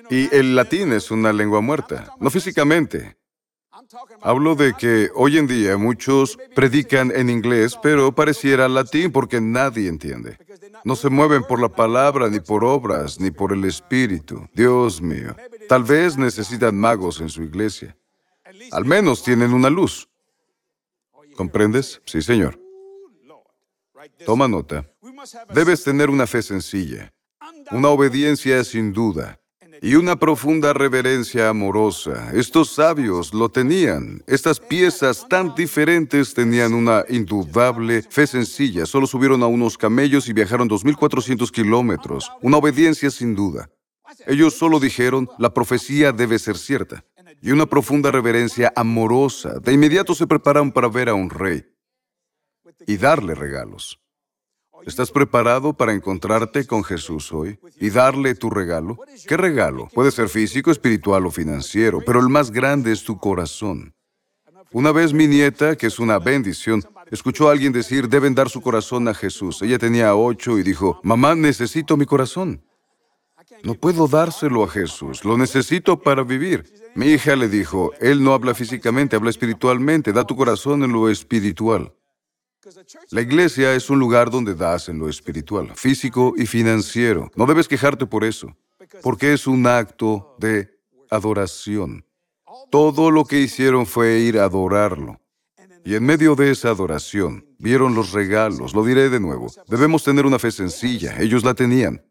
Y 0.09 0.35
el 0.35 0.53
latín 0.53 0.91
es 0.91 1.11
una 1.11 1.31
lengua 1.31 1.61
muerta, 1.61 2.13
no 2.19 2.29
físicamente. 2.29 3.15
Hablo 4.21 4.55
de 4.55 4.73
que 4.73 5.09
hoy 5.15 5.37
en 5.37 5.47
día 5.47 5.77
muchos 5.77 6.37
predican 6.55 7.09
en 7.15 7.29
inglés, 7.29 7.79
pero 7.81 8.11
pareciera 8.11 8.67
latín 8.67 9.13
porque 9.13 9.39
nadie 9.39 9.87
entiende. 9.87 10.37
No 10.83 10.95
se 10.95 11.09
mueven 11.09 11.43
por 11.43 11.61
la 11.61 11.69
palabra, 11.69 12.29
ni 12.29 12.39
por 12.39 12.63
obras, 12.63 13.19
ni 13.19 13.31
por 13.31 13.53
el 13.53 13.63
espíritu. 13.65 14.47
Dios 14.53 15.01
mío. 15.01 15.35
Tal 15.69 15.83
vez 15.83 16.17
necesitan 16.17 16.77
magos 16.77 17.21
en 17.21 17.29
su 17.29 17.43
iglesia. 17.43 17.97
Al 18.71 18.85
menos 18.85 19.23
tienen 19.23 19.53
una 19.53 19.69
luz. 19.69 20.09
¿Comprendes? 21.35 22.01
Sí, 22.05 22.21
Señor. 22.21 22.59
Toma 24.25 24.47
nota. 24.47 24.89
Debes 25.53 25.83
tener 25.83 26.09
una 26.09 26.27
fe 26.27 26.41
sencilla, 26.41 27.11
una 27.71 27.89
obediencia 27.89 28.63
sin 28.63 28.93
duda 28.93 29.39
y 29.85 29.93
una 29.93 30.15
profunda 30.15 30.73
reverencia 30.73 31.49
amorosa. 31.49 32.31
Estos 32.33 32.71
sabios 32.71 33.35
lo 33.35 33.49
tenían. 33.49 34.23
Estas 34.25 34.59
piezas 34.59 35.27
tan 35.29 35.53
diferentes 35.53 36.33
tenían 36.33 36.73
una 36.73 37.05
indudable 37.07 38.01
fe 38.01 38.25
sencilla. 38.25 38.87
Solo 38.87 39.05
subieron 39.05 39.43
a 39.43 39.45
unos 39.45 39.77
camellos 39.77 40.27
y 40.27 40.33
viajaron 40.33 40.67
2.400 40.67 41.51
kilómetros. 41.51 42.31
Una 42.41 42.57
obediencia 42.57 43.11
sin 43.11 43.35
duda. 43.35 43.69
Ellos 44.25 44.55
solo 44.55 44.79
dijeron, 44.79 45.29
la 45.37 45.53
profecía 45.53 46.11
debe 46.11 46.39
ser 46.39 46.57
cierta. 46.57 47.05
Y 47.39 47.51
una 47.51 47.67
profunda 47.67 48.09
reverencia 48.09 48.73
amorosa. 48.75 49.59
De 49.59 49.71
inmediato 49.71 50.15
se 50.15 50.25
prepararon 50.25 50.71
para 50.71 50.87
ver 50.87 51.09
a 51.09 51.13
un 51.13 51.29
rey 51.29 51.63
y 52.87 52.97
darle 52.97 53.35
regalos. 53.35 53.99
¿Estás 54.83 55.11
preparado 55.11 55.73
para 55.73 55.93
encontrarte 55.93 56.65
con 56.67 56.83
Jesús 56.83 57.31
hoy 57.31 57.59
y 57.79 57.89
darle 57.89 58.35
tu 58.35 58.49
regalo? 58.49 58.97
¿Qué 59.27 59.37
regalo? 59.37 59.87
Puede 59.93 60.11
ser 60.11 60.29
físico, 60.29 60.71
espiritual 60.71 61.25
o 61.25 61.31
financiero, 61.31 62.01
pero 62.05 62.19
el 62.19 62.29
más 62.29 62.51
grande 62.51 62.91
es 62.91 63.03
tu 63.03 63.17
corazón. 63.17 63.93
Una 64.71 64.91
vez 64.91 65.13
mi 65.13 65.27
nieta, 65.27 65.75
que 65.75 65.87
es 65.87 65.99
una 65.99 66.19
bendición, 66.19 66.83
escuchó 67.11 67.47
a 67.49 67.53
alguien 67.53 67.71
decir, 67.71 68.09
deben 68.09 68.35
dar 68.35 68.49
su 68.49 68.61
corazón 68.61 69.07
a 69.07 69.13
Jesús. 69.13 69.61
Ella 69.61 69.79
tenía 69.79 70.15
ocho 70.15 70.59
y 70.59 70.63
dijo, 70.63 70.99
mamá, 71.03 71.33
necesito 71.33 71.97
mi 71.97 72.05
corazón. 72.05 72.61
No 73.63 73.75
puedo 73.75 74.07
dárselo 74.07 74.63
a 74.63 74.67
Jesús, 74.67 75.23
lo 75.23 75.37
necesito 75.37 75.99
para 75.99 76.23
vivir. 76.23 76.65
Mi 76.95 77.07
hija 77.07 77.35
le 77.35 77.47
dijo, 77.47 77.91
Él 77.99 78.23
no 78.23 78.33
habla 78.33 78.53
físicamente, 78.53 79.15
habla 79.15 79.29
espiritualmente, 79.29 80.13
da 80.13 80.25
tu 80.25 80.35
corazón 80.35 80.83
en 80.83 80.91
lo 80.91 81.09
espiritual. 81.09 81.93
La 83.11 83.21
iglesia 83.21 83.75
es 83.75 83.89
un 83.89 83.99
lugar 83.99 84.29
donde 84.29 84.55
das 84.55 84.89
en 84.89 84.97
lo 84.97 85.07
espiritual, 85.09 85.71
físico 85.75 86.33
y 86.35 86.45
financiero. 86.45 87.31
No 87.35 87.45
debes 87.45 87.67
quejarte 87.67 88.05
por 88.05 88.23
eso, 88.23 88.55
porque 89.01 89.33
es 89.33 89.45
un 89.47 89.67
acto 89.67 90.35
de 90.39 90.79
adoración. 91.09 92.05
Todo 92.71 93.11
lo 93.11 93.25
que 93.25 93.39
hicieron 93.39 93.85
fue 93.85 94.19
ir 94.19 94.39
a 94.39 94.45
adorarlo. 94.45 95.19
Y 95.83 95.93
en 95.93 96.03
medio 96.03 96.35
de 96.35 96.49
esa 96.49 96.69
adoración, 96.69 97.45
vieron 97.59 97.93
los 97.93 98.11
regalos, 98.11 98.73
lo 98.73 98.83
diré 98.83 99.09
de 99.09 99.19
nuevo, 99.19 99.51
debemos 99.67 100.03
tener 100.03 100.25
una 100.25 100.39
fe 100.39 100.51
sencilla, 100.51 101.19
ellos 101.19 101.43
la 101.43 101.53
tenían. 101.53 102.03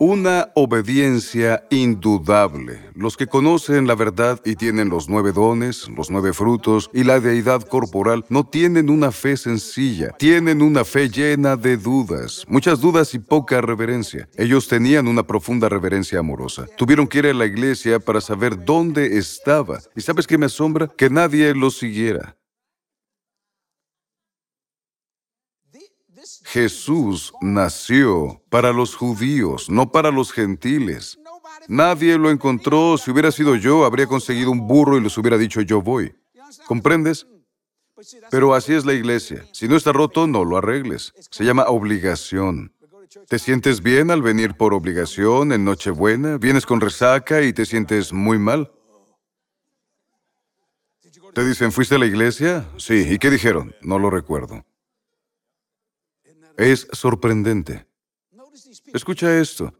Una 0.00 0.50
obediencia 0.56 1.64
indudable. 1.70 2.80
Los 2.94 3.16
que 3.16 3.28
conocen 3.28 3.86
la 3.86 3.94
verdad 3.94 4.40
y 4.44 4.56
tienen 4.56 4.88
los 4.88 5.08
nueve 5.08 5.30
dones, 5.30 5.88
los 5.88 6.10
nueve 6.10 6.32
frutos 6.32 6.90
y 6.92 7.04
la 7.04 7.20
deidad 7.20 7.62
corporal 7.62 8.24
no 8.28 8.44
tienen 8.44 8.90
una 8.90 9.12
fe 9.12 9.36
sencilla, 9.36 10.10
tienen 10.18 10.62
una 10.62 10.84
fe 10.84 11.08
llena 11.08 11.56
de 11.56 11.76
dudas, 11.76 12.44
muchas 12.48 12.80
dudas 12.80 13.14
y 13.14 13.20
poca 13.20 13.60
reverencia. 13.60 14.28
Ellos 14.36 14.66
tenían 14.66 15.06
una 15.06 15.22
profunda 15.22 15.68
reverencia 15.68 16.18
amorosa. 16.18 16.66
Tuvieron 16.76 17.06
que 17.06 17.18
ir 17.18 17.26
a 17.26 17.34
la 17.34 17.46
iglesia 17.46 18.00
para 18.00 18.20
saber 18.20 18.64
dónde 18.64 19.16
estaba. 19.16 19.78
¿Y 19.94 20.00
sabes 20.00 20.26
qué 20.26 20.36
me 20.36 20.46
asombra? 20.46 20.88
Que 20.88 21.08
nadie 21.08 21.54
lo 21.54 21.70
siguiera. 21.70 22.36
Jesús 26.54 27.32
nació 27.40 28.40
para 28.48 28.72
los 28.72 28.94
judíos, 28.94 29.68
no 29.68 29.90
para 29.90 30.12
los 30.12 30.30
gentiles. 30.30 31.18
Nadie 31.66 32.16
lo 32.16 32.30
encontró. 32.30 32.96
Si 32.96 33.10
hubiera 33.10 33.32
sido 33.32 33.56
yo, 33.56 33.84
habría 33.84 34.06
conseguido 34.06 34.52
un 34.52 34.68
burro 34.68 34.96
y 34.96 35.00
les 35.00 35.18
hubiera 35.18 35.36
dicho 35.36 35.62
yo 35.62 35.82
voy. 35.82 36.14
¿Comprendes? 36.68 37.26
Pero 38.30 38.54
así 38.54 38.72
es 38.72 38.84
la 38.84 38.92
iglesia. 38.92 39.44
Si 39.50 39.66
no 39.66 39.74
está 39.74 39.90
roto, 39.90 40.28
no 40.28 40.44
lo 40.44 40.56
arregles. 40.56 41.12
Se 41.28 41.44
llama 41.44 41.64
obligación. 41.64 42.72
¿Te 43.28 43.40
sientes 43.40 43.82
bien 43.82 44.12
al 44.12 44.22
venir 44.22 44.54
por 44.54 44.74
obligación 44.74 45.50
en 45.50 45.64
Nochebuena? 45.64 46.38
¿Vienes 46.38 46.66
con 46.66 46.80
resaca 46.80 47.42
y 47.42 47.52
te 47.52 47.66
sientes 47.66 48.12
muy 48.12 48.38
mal? 48.38 48.70
Te 51.34 51.44
dicen, 51.44 51.72
¿fuiste 51.72 51.96
a 51.96 51.98
la 51.98 52.06
iglesia? 52.06 52.64
Sí. 52.76 53.08
¿Y 53.10 53.18
qué 53.18 53.28
dijeron? 53.28 53.74
No 53.82 53.98
lo 53.98 54.08
recuerdo. 54.08 54.64
Es 56.56 56.86
sorprendente. 56.92 57.86
Escucha 58.92 59.38
esto. 59.38 59.72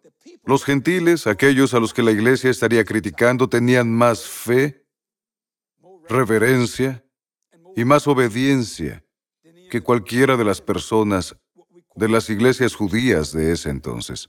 Los 0.44 0.64
gentiles, 0.64 1.26
aquellos 1.26 1.72
a 1.74 1.80
los 1.80 1.94
que 1.94 2.02
la 2.02 2.10
iglesia 2.10 2.50
estaría 2.50 2.84
criticando, 2.84 3.48
tenían 3.48 3.90
más 3.90 4.26
fe, 4.26 4.86
reverencia 6.08 7.04
y 7.76 7.84
más 7.84 8.06
obediencia 8.06 9.04
que 9.70 9.80
cualquiera 9.80 10.36
de 10.36 10.44
las 10.44 10.60
personas 10.60 11.36
de 11.94 12.08
las 12.08 12.28
iglesias 12.28 12.74
judías 12.74 13.32
de 13.32 13.52
ese 13.52 13.70
entonces. 13.70 14.28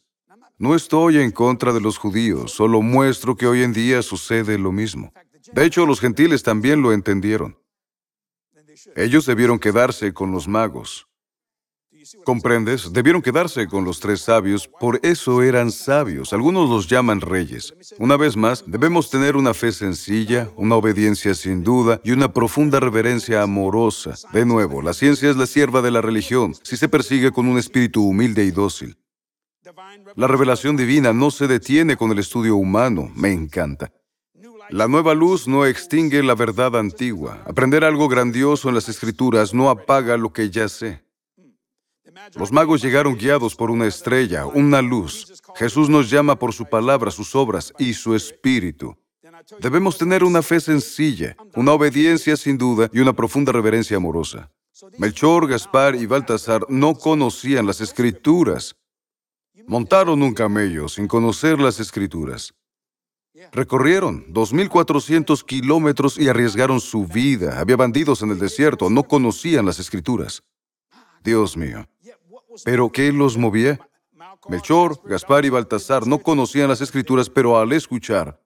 No 0.57 0.75
estoy 0.75 1.17
en 1.17 1.31
contra 1.31 1.73
de 1.73 1.81
los 1.81 1.97
judíos, 1.97 2.51
solo 2.51 2.81
muestro 2.81 3.35
que 3.35 3.47
hoy 3.47 3.63
en 3.63 3.73
día 3.73 4.01
sucede 4.01 4.57
lo 4.57 4.71
mismo. 4.71 5.11
De 5.51 5.65
hecho, 5.65 5.85
los 5.85 5.99
gentiles 5.99 6.43
también 6.43 6.81
lo 6.81 6.93
entendieron. 6.93 7.59
Ellos 8.95 9.25
debieron 9.25 9.59
quedarse 9.59 10.13
con 10.13 10.31
los 10.31 10.47
magos. 10.47 11.07
¿Comprendes? 12.23 12.91
Debieron 12.93 13.21
quedarse 13.21 13.67
con 13.67 13.83
los 13.83 13.99
tres 13.99 14.21
sabios, 14.21 14.67
por 14.67 14.99
eso 15.03 15.41
eran 15.41 15.71
sabios. 15.71 16.33
Algunos 16.33 16.69
los 16.69 16.87
llaman 16.87 17.21
reyes. 17.21 17.73
Una 17.97 18.17
vez 18.17 18.35
más, 18.35 18.63
debemos 18.67 19.09
tener 19.09 19.35
una 19.35 19.53
fe 19.53 19.71
sencilla, 19.71 20.49
una 20.55 20.75
obediencia 20.75 21.33
sin 21.33 21.63
duda 21.63 22.01
y 22.03 22.11
una 22.11 22.31
profunda 22.31 22.79
reverencia 22.79 23.41
amorosa. 23.41 24.15
De 24.33 24.45
nuevo, 24.45 24.81
la 24.81 24.93
ciencia 24.93 25.29
es 25.29 25.37
la 25.37 25.47
sierva 25.47 25.81
de 25.81 25.91
la 25.91 26.01
religión 26.01 26.55
si 26.63 26.77
se 26.77 26.89
persigue 26.89 27.31
con 27.31 27.47
un 27.47 27.57
espíritu 27.57 28.03
humilde 28.03 28.43
y 28.43 28.51
dócil. 28.51 28.97
La 30.15 30.27
revelación 30.27 30.77
divina 30.77 31.13
no 31.13 31.31
se 31.31 31.47
detiene 31.47 31.97
con 31.97 32.11
el 32.11 32.19
estudio 32.19 32.55
humano, 32.55 33.11
me 33.15 33.31
encanta. 33.31 33.91
La 34.69 34.87
nueva 34.87 35.13
luz 35.13 35.47
no 35.47 35.65
extingue 35.65 36.23
la 36.23 36.33
verdad 36.33 36.75
antigua. 36.75 37.43
Aprender 37.45 37.83
algo 37.83 38.07
grandioso 38.07 38.69
en 38.69 38.75
las 38.75 38.89
escrituras 38.89 39.53
no 39.53 39.69
apaga 39.69 40.17
lo 40.17 40.33
que 40.33 40.49
ya 40.49 40.67
sé. 40.67 41.04
Los 42.35 42.51
magos 42.51 42.81
llegaron 42.81 43.15
guiados 43.15 43.55
por 43.55 43.71
una 43.71 43.87
estrella, 43.87 44.45
una 44.45 44.81
luz. 44.81 45.41
Jesús 45.55 45.89
nos 45.89 46.09
llama 46.09 46.37
por 46.37 46.53
su 46.53 46.65
palabra, 46.65 47.11
sus 47.11 47.35
obras 47.35 47.73
y 47.77 47.93
su 47.93 48.15
espíritu. 48.15 48.95
Debemos 49.59 49.97
tener 49.97 50.23
una 50.23 50.41
fe 50.41 50.59
sencilla, 50.59 51.35
una 51.55 51.73
obediencia 51.73 52.37
sin 52.37 52.57
duda 52.57 52.89
y 52.93 52.99
una 52.99 53.13
profunda 53.13 53.51
reverencia 53.51 53.97
amorosa. 53.97 54.49
Melchor, 54.97 55.47
Gaspar 55.47 55.95
y 55.95 56.05
Baltasar 56.05 56.65
no 56.69 56.95
conocían 56.95 57.65
las 57.65 57.81
escrituras. 57.81 58.75
Montaron 59.67 60.21
un 60.21 60.33
camello 60.33 60.87
sin 60.87 61.07
conocer 61.07 61.59
las 61.59 61.79
escrituras. 61.79 62.53
Recorrieron 63.51 64.25
2.400 64.33 65.43
kilómetros 65.43 66.17
y 66.17 66.29
arriesgaron 66.29 66.79
su 66.79 67.05
vida. 67.05 67.59
Había 67.59 67.75
bandidos 67.75 68.21
en 68.21 68.31
el 68.31 68.39
desierto, 68.39 68.89
no 68.89 69.03
conocían 69.03 69.65
las 69.65 69.79
escrituras. 69.79 70.43
Dios 71.23 71.57
mío. 71.57 71.87
¿Pero 72.63 72.91
qué 72.91 73.11
los 73.11 73.37
movía? 73.37 73.79
Melchor, 74.47 75.01
Gaspar 75.03 75.45
y 75.45 75.49
Baltasar 75.49 76.05
no 76.05 76.19
conocían 76.19 76.69
las 76.69 76.81
escrituras, 76.81 77.29
pero 77.29 77.57
al 77.57 77.71
escuchar, 77.73 78.41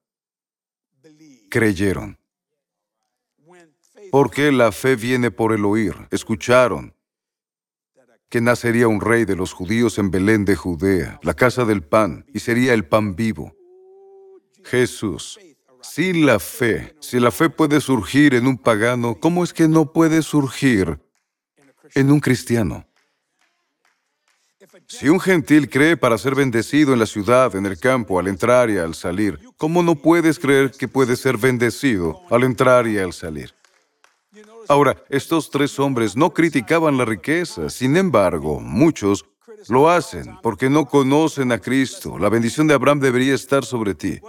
creyeron. 1.49 2.17
Porque 4.11 4.51
la 4.51 4.71
fe 4.71 4.95
viene 4.95 5.29
por 5.29 5.53
el 5.53 5.65
oír. 5.65 5.93
Escucharon 6.09 6.95
que 8.29 8.41
nacería 8.41 8.87
un 8.87 9.01
rey 9.01 9.25
de 9.25 9.35
los 9.35 9.53
judíos 9.53 9.97
en 9.97 10.11
Belén 10.11 10.45
de 10.45 10.55
Judea, 10.55 11.19
la 11.23 11.33
casa 11.33 11.65
del 11.65 11.83
pan, 11.83 12.25
y 12.33 12.39
sería 12.39 12.73
el 12.73 12.85
pan 12.85 13.15
vivo. 13.15 13.55
Jesús. 14.63 15.39
Sin 15.81 16.25
la 16.25 16.39
fe, 16.39 16.95
si 16.99 17.19
la 17.19 17.31
fe 17.31 17.49
puede 17.49 17.79
surgir 17.79 18.35
en 18.35 18.47
un 18.47 18.57
pagano, 18.57 19.15
¿cómo 19.19 19.43
es 19.43 19.53
que 19.53 19.67
no 19.67 19.93
puede 19.93 20.21
surgir 20.21 20.99
en 21.95 22.11
un 22.11 22.19
cristiano? 22.19 22.88
Si 24.89 25.07
un 25.07 25.19
gentil 25.19 25.69
cree 25.69 25.97
para 25.97 26.17
ser 26.17 26.33
bendecido 26.33 26.93
en 26.93 26.99
la 26.99 27.05
ciudad, 27.05 27.55
en 27.55 27.67
el 27.67 27.77
campo, 27.77 28.17
al 28.17 28.27
entrar 28.27 28.71
y 28.71 28.79
al 28.79 28.95
salir, 28.95 29.39
¿cómo 29.55 29.83
no 29.83 29.93
puedes 29.93 30.39
creer 30.39 30.71
que 30.71 30.87
puede 30.87 31.15
ser 31.15 31.37
bendecido 31.37 32.21
al 32.31 32.43
entrar 32.43 32.87
y 32.87 32.97
al 32.97 33.13
salir? 33.13 33.53
Ahora, 34.67 34.97
estos 35.09 35.51
tres 35.51 35.77
hombres 35.77 36.15
no 36.15 36.33
criticaban 36.33 36.97
la 36.97 37.05
riqueza, 37.05 37.69
sin 37.69 37.97
embargo, 37.97 38.59
muchos 38.59 39.25
lo 39.67 39.91
hacen 39.91 40.39
porque 40.41 40.71
no 40.71 40.85
conocen 40.85 41.51
a 41.51 41.59
Cristo. 41.59 42.17
La 42.17 42.29
bendición 42.29 42.65
de 42.65 42.73
Abraham 42.73 42.99
debería 42.99 43.35
estar 43.35 43.63
sobre 43.63 43.93
ti. 43.93 44.19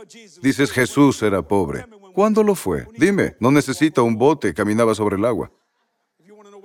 Dices, 0.43 0.73
Jesús 0.73 1.23
era 1.23 1.41
pobre. 1.41 1.87
¿Cuándo 2.13 2.43
lo 2.43 2.55
fue? 2.55 2.87
Dime, 2.99 3.35
no 3.41 3.51
necesita 3.51 4.03
un 4.03 4.19
bote, 4.19 4.53
caminaba 4.53 4.95
sobre 4.95 5.17
el 5.17 5.25
agua. 5.25 5.51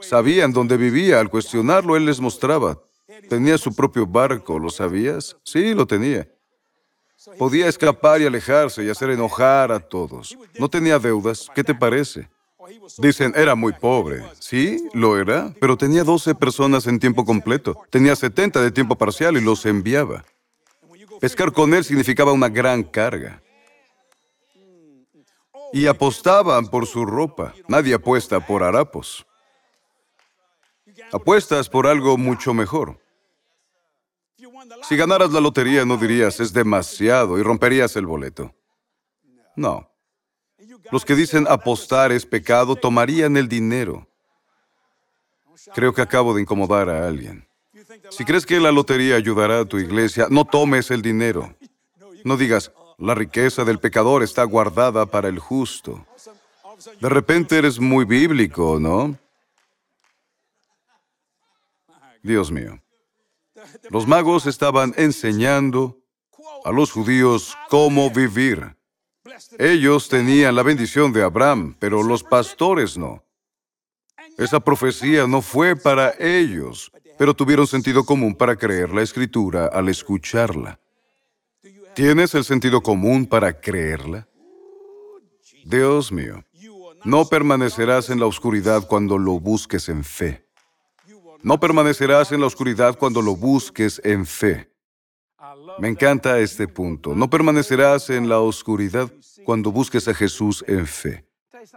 Sabían 0.02 0.52
dónde 0.52 0.76
vivía, 0.76 1.22
al 1.22 1.30
cuestionarlo, 1.30 1.96
él 1.96 2.06
les 2.06 2.20
mostraba. 2.20 2.78
Tenía 3.30 3.58
su 3.58 3.74
propio 3.74 4.06
barco, 4.06 4.60
¿lo 4.60 4.70
sabías? 4.70 5.36
Sí, 5.44 5.74
lo 5.74 5.86
tenía. 5.86 6.28
Podía 7.38 7.68
escapar 7.68 8.22
y 8.22 8.26
alejarse 8.26 8.84
y 8.84 8.90
hacer 8.90 9.10
enojar 9.10 9.72
a 9.72 9.80
todos. 9.80 10.38
No 10.60 10.70
tenía 10.70 11.00
deudas. 11.00 11.50
¿Qué 11.56 11.64
te 11.64 11.74
parece? 11.74 12.30
Dicen, 12.98 13.34
era 13.36 13.56
muy 13.56 13.74
pobre. 13.74 14.24
Sí, 14.40 14.88
lo 14.94 15.20
era, 15.20 15.54
pero 15.60 15.78
tenía 15.78 16.04
12 16.04 16.36
personas 16.36 16.88
en 16.88 17.00
tiempo 17.00 17.26
completo. 17.26 17.80
Tenía 17.90 18.16
70 18.16 18.62
de 18.62 18.72
tiempo 18.72 18.96
parcial 18.96 19.38
y 19.38 19.42
los 19.42 19.66
enviaba. 19.66 20.24
Pescar 21.20 21.52
con 21.52 21.74
él 21.74 21.84
significaba 21.84 22.32
una 22.32 22.50
gran 22.50 22.84
carga. 22.84 23.42
Y 25.74 25.88
apostaban 25.88 26.68
por 26.68 26.86
su 26.86 27.06
ropa. 27.06 27.54
Nadie 27.68 27.96
apuesta 27.96 28.46
por 28.46 28.64
harapos. 28.64 29.26
Apuestas 31.12 31.70
por 31.70 31.88
algo 31.88 32.18
mucho 32.18 32.54
mejor. 32.54 33.00
Si 34.84 34.96
ganaras 34.96 35.32
la 35.32 35.40
lotería 35.40 35.86
no 35.86 35.98
dirías 35.98 36.40
es 36.40 36.54
demasiado 36.54 37.38
y 37.38 37.44
romperías 37.44 37.96
el 37.96 38.06
boleto. 38.06 38.54
No. 39.56 39.90
Los 40.92 41.06
que 41.06 41.16
dicen 41.16 41.48
apostar 41.50 42.12
es 42.12 42.26
pecado 42.26 42.76
tomarían 42.76 43.38
el 43.38 43.48
dinero. 43.48 44.08
Creo 45.74 45.94
que 45.94 46.02
acabo 46.02 46.34
de 46.34 46.42
incomodar 46.42 46.90
a 46.90 47.08
alguien. 47.08 47.48
Si 48.12 48.24
crees 48.24 48.46
que 48.46 48.60
la 48.60 48.72
lotería 48.72 49.16
ayudará 49.16 49.62
a 49.62 49.66
tu 49.66 49.78
iglesia, 49.78 50.28
no 50.30 50.46
tomes 50.46 50.92
el 50.92 51.02
dinero. 51.02 51.56
No 52.24 52.38
digas, 52.38 52.72
la 52.98 53.16
riqueza 53.16 53.64
del 53.64 53.80
pecador 53.80 54.24
está 54.24 54.44
guardada 54.44 55.06
para 55.06 55.28
el 55.28 55.40
justo. 55.40 56.06
De 57.00 57.10
repente 57.10 57.58
eres 57.58 57.80
muy 57.80 58.06
bíblico, 58.06 58.80
¿no? 58.80 59.18
Dios 62.22 62.52
mío. 62.52 62.80
Los 63.90 64.08
magos 64.08 64.46
estaban 64.46 64.94
enseñando 64.98 66.00
a 66.64 66.72
los 66.72 66.92
judíos 66.92 67.56
cómo 67.70 68.10
vivir. 68.10 68.76
Ellos 69.58 70.08
tenían 70.10 70.56
la 70.56 70.64
bendición 70.64 71.12
de 71.12 71.24
Abraham, 71.24 71.76
pero 71.80 72.04
los 72.04 72.24
pastores 72.24 72.98
no. 72.98 73.24
Esa 74.38 74.60
profecía 74.60 75.28
no 75.28 75.42
fue 75.42 75.76
para 75.76 76.14
ellos, 76.20 76.92
pero 77.18 77.34
tuvieron 77.34 77.68
sentido 77.68 78.04
común 78.04 78.36
para 78.36 78.56
creer 78.56 78.94
la 78.94 79.02
escritura 79.02 79.68
al 79.68 79.90
escucharla. 79.90 80.80
¿Tienes 81.94 82.36
el 82.36 82.44
sentido 82.44 82.82
común 82.82 83.26
para 83.26 83.60
creerla? 83.60 84.28
Dios 85.64 86.12
mío, 86.12 86.44
No 87.06 87.26
permanecerás 87.28 88.10
en 88.10 88.20
la 88.20 88.26
oscuridad 88.26 88.88
cuando 88.88 89.18
lo 89.20 89.40
busques 89.40 89.90
en 89.90 90.04
fe. 90.04 90.45
No 91.46 91.60
permanecerás 91.60 92.32
en 92.32 92.40
la 92.40 92.48
oscuridad 92.48 92.98
cuando 92.98 93.22
lo 93.22 93.36
busques 93.36 94.02
en 94.04 94.26
fe. 94.26 94.68
Me 95.78 95.90
encanta 95.90 96.40
este 96.40 96.68
punto. 96.68 97.14
No 97.14 97.30
permanecerás 97.30 98.10
en 98.10 98.28
la 98.28 98.40
oscuridad 98.40 99.14
cuando 99.44 99.72
busques 99.72 100.08
a 100.08 100.16
Jesús 100.16 100.66
en 100.68 100.88
fe. 100.88 101.24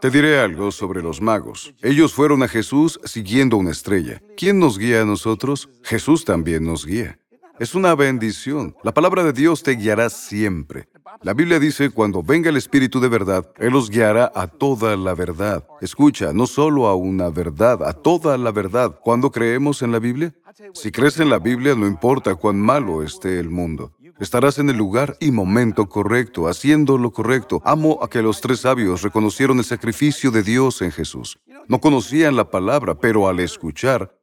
Te 0.00 0.10
diré 0.10 0.40
algo 0.40 0.72
sobre 0.72 1.02
los 1.02 1.20
magos. 1.20 1.74
Ellos 1.82 2.14
fueron 2.14 2.42
a 2.42 2.48
Jesús 2.48 2.98
siguiendo 3.04 3.58
una 3.58 3.72
estrella. 3.72 4.22
¿Quién 4.38 4.58
nos 4.58 4.78
guía 4.78 5.02
a 5.02 5.04
nosotros? 5.04 5.68
Jesús 5.82 6.24
también 6.24 6.64
nos 6.64 6.86
guía. 6.86 7.18
Es 7.58 7.74
una 7.74 7.94
bendición. 7.94 8.74
La 8.82 8.94
palabra 8.94 9.22
de 9.22 9.34
Dios 9.34 9.62
te 9.62 9.72
guiará 9.72 10.08
siempre. 10.08 10.88
La 11.22 11.34
Biblia 11.34 11.58
dice, 11.58 11.90
cuando 11.90 12.22
venga 12.22 12.50
el 12.50 12.56
Espíritu 12.56 13.00
de 13.00 13.08
verdad, 13.08 13.50
Él 13.58 13.74
os 13.74 13.90
guiará 13.90 14.30
a 14.34 14.46
toda 14.46 14.96
la 14.96 15.14
verdad. 15.14 15.66
Escucha, 15.80 16.32
no 16.32 16.46
solo 16.46 16.86
a 16.86 16.94
una 16.94 17.30
verdad, 17.30 17.82
a 17.82 17.92
toda 17.92 18.36
la 18.38 18.52
verdad. 18.52 18.98
¿Cuándo 19.02 19.30
creemos 19.30 19.82
en 19.82 19.92
la 19.92 19.98
Biblia? 19.98 20.34
Si 20.74 20.90
crees 20.90 21.18
en 21.20 21.30
la 21.30 21.38
Biblia, 21.38 21.74
no 21.74 21.86
importa 21.86 22.34
cuán 22.34 22.60
malo 22.60 23.02
esté 23.02 23.38
el 23.38 23.50
mundo. 23.50 23.92
Estarás 24.18 24.58
en 24.58 24.68
el 24.68 24.76
lugar 24.76 25.16
y 25.20 25.30
momento 25.30 25.88
correcto, 25.88 26.48
haciendo 26.48 26.98
lo 26.98 27.12
correcto. 27.12 27.62
Amo 27.64 28.00
a 28.02 28.10
que 28.10 28.20
los 28.20 28.40
tres 28.40 28.60
sabios 28.60 29.02
reconocieron 29.02 29.58
el 29.58 29.64
sacrificio 29.64 30.30
de 30.30 30.42
Dios 30.42 30.82
en 30.82 30.90
Jesús. 30.90 31.38
No 31.68 31.80
conocían 31.80 32.34
la 32.34 32.50
palabra, 32.50 32.98
pero 32.98 33.28
al 33.28 33.38
escuchar, 33.38 34.18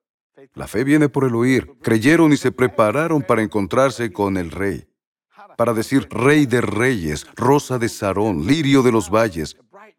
la 0.54 0.67
fe 0.67 0.84
viene 0.84 1.08
por 1.08 1.24
el 1.24 1.36
oír. 1.36 1.71
Creyeron 1.82 2.34
y 2.34 2.38
se 2.38 2.52
prepararon 2.52 3.21
para 3.21 3.41
encontrarse 3.41 4.12
con 4.12 4.38
el 4.38 4.52
rey. 4.52 4.86
Para 5.58 5.74
decir 5.74 6.08
rey 6.10 6.46
de 6.46 6.62
reyes, 6.62 7.26
rosa 7.36 7.78
de 7.78 7.88
Sarón, 7.88 8.46
lirio 8.46 8.84
de 8.84 8.91
los 8.91 9.10
valles, 9.10 9.56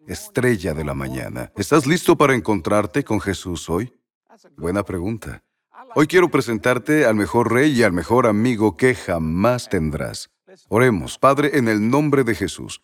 estrella 0.07 0.75
de 0.75 0.85
la 0.85 0.95
mañana. 0.95 1.51
¿Estás 1.57 1.87
listo 1.87 2.16
para 2.16 2.35
encontrarte 2.35 3.05
con 3.05 3.21
Jesús 3.21 3.69
hoy? 3.71 3.92
Buena 4.57 4.85
pregunta. 4.85 5.42
Hoy 5.95 6.07
quiero 6.07 6.31
presentarte 6.31 7.07
al 7.07 7.14
mejor 7.14 7.53
rey 7.53 7.73
y 7.73 7.83
al 7.83 7.92
mejor 7.92 8.27
amigo 8.27 8.77
que 8.77 8.95
jamás 8.95 9.69
tendrás. 9.69 10.29
Oremos, 10.69 11.19
Padre, 11.19 11.57
en 11.57 11.69
el 11.69 11.88
nombre 11.88 12.23
de 12.23 12.35
Jesús. 12.35 12.83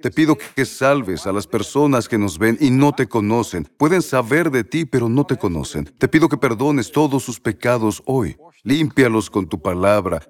Te 0.00 0.10
pido 0.10 0.36
que 0.36 0.64
salves 0.64 1.26
a 1.26 1.32
las 1.32 1.46
personas 1.46 2.08
que 2.08 2.18
nos 2.18 2.38
ven 2.38 2.58
y 2.60 2.70
no 2.70 2.92
te 2.92 3.06
conocen. 3.06 3.64
Pueden 3.76 4.02
saber 4.02 4.50
de 4.50 4.64
ti, 4.64 4.86
pero 4.86 5.08
no 5.08 5.24
te 5.24 5.36
conocen. 5.36 5.84
Te 5.84 6.08
pido 6.08 6.28
que 6.28 6.36
perdones 6.36 6.90
todos 6.90 7.22
sus 7.22 7.38
pecados 7.38 8.02
hoy. 8.06 8.36
Límpialos 8.64 9.30
con 9.30 9.48
tu 9.48 9.62
palabra 9.62 10.20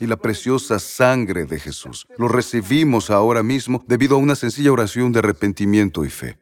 y 0.00 0.06
la 0.06 0.16
preciosa 0.16 0.78
sangre 0.78 1.44
de 1.44 1.58
Jesús. 1.58 2.06
Lo 2.18 2.28
recibimos 2.28 3.10
ahora 3.10 3.42
mismo 3.42 3.84
debido 3.86 4.16
a 4.16 4.18
una 4.18 4.34
sencilla 4.34 4.72
oración 4.72 5.12
de 5.12 5.20
arrepentimiento 5.20 6.04
y 6.04 6.10
fe. 6.10 6.38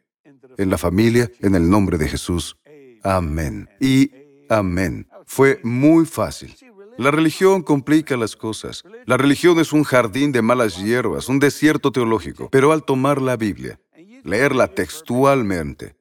En 0.57 0.69
la 0.69 0.77
familia, 0.77 1.31
en 1.39 1.55
el 1.55 1.69
nombre 1.69 1.97
de 1.97 2.07
Jesús. 2.07 2.57
Amén. 3.03 3.69
Y 3.79 4.11
amén. 4.49 5.07
Fue 5.25 5.59
muy 5.63 6.05
fácil. 6.05 6.55
La 6.97 7.09
religión 7.09 7.63
complica 7.63 8.15
las 8.17 8.35
cosas. 8.35 8.83
La 9.05 9.17
religión 9.17 9.59
es 9.59 9.73
un 9.73 9.83
jardín 9.83 10.31
de 10.31 10.43
malas 10.43 10.77
hierbas, 10.77 11.27
un 11.27 11.39
desierto 11.39 11.91
teológico. 11.91 12.49
Pero 12.51 12.71
al 12.71 12.83
tomar 12.83 13.21
la 13.21 13.35
Biblia, 13.35 13.79
leerla 14.23 14.67
textualmente, 14.67 15.95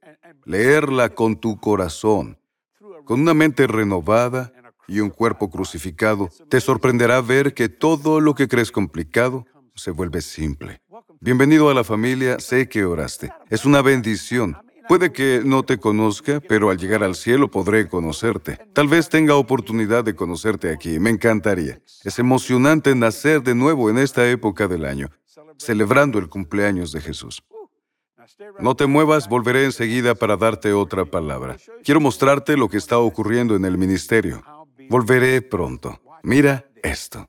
leerla 0.45 1.09
con 1.09 1.37
tu 1.37 1.59
corazón, 1.59 2.39
con 3.05 3.21
una 3.21 3.33
mente 3.33 3.67
renovada 3.67 4.53
y 4.93 5.01
un 5.01 5.11
cuerpo 5.11 5.49
crucificado, 5.51 6.29
te 6.49 6.61
sorprenderá 6.61 7.21
ver 7.23 7.55
que 7.55 7.69
todo 7.69 8.21
lo 8.21 8.35
que 8.35 8.47
crees 8.47 8.71
complicado 8.71 9.47
se 9.75 9.91
vuelve 9.91 10.21
simple. 10.21 10.83
Bienvenido 11.21 11.71
a 11.71 11.75
la 11.75 11.83
familia, 11.83 12.39
sé 12.39 12.69
que 12.69 12.85
oraste. 12.85 13.33
Es 13.49 13.65
una 13.65 13.81
bendición. 13.81 14.57
Puede 14.89 15.13
que 15.13 15.41
no 15.45 15.63
te 15.63 15.79
conozca, 15.79 16.41
pero 16.41 16.69
al 16.69 16.77
llegar 16.77 17.03
al 17.03 17.15
cielo 17.15 17.51
podré 17.51 17.89
conocerte. 17.89 18.59
Tal 18.75 18.89
vez 18.89 19.09
tenga 19.09 19.37
oportunidad 19.37 20.05
de 20.05 20.15
conocerte 20.15 20.71
aquí. 20.71 20.99
Me 20.99 21.11
encantaría. 21.11 21.81
Es 22.05 22.19
emocionante 22.19 22.95
nacer 22.95 23.43
de 23.43 23.55
nuevo 23.55 23.89
en 23.89 23.97
esta 23.97 24.29
época 24.29 24.69
del 24.69 24.85
año, 24.85 25.09
celebrando 25.57 26.19
el 26.19 26.29
cumpleaños 26.29 26.93
de 26.93 27.01
Jesús. 27.01 27.43
No 28.61 28.75
te 28.75 28.87
muevas, 28.87 29.29
volveré 29.29 29.65
enseguida 29.65 30.15
para 30.15 30.37
darte 30.37 30.73
otra 30.73 31.05
palabra. 31.05 31.57
Quiero 31.85 32.01
mostrarte 32.01 32.57
lo 32.57 32.69
que 32.69 32.77
está 32.77 32.99
ocurriendo 32.99 33.57
en 33.57 33.65
el 33.65 33.79
ministerio. 33.79 34.43
Volveré 34.89 35.43
pronto. 35.43 36.01
Mira 36.23 36.65
esto. 36.83 37.29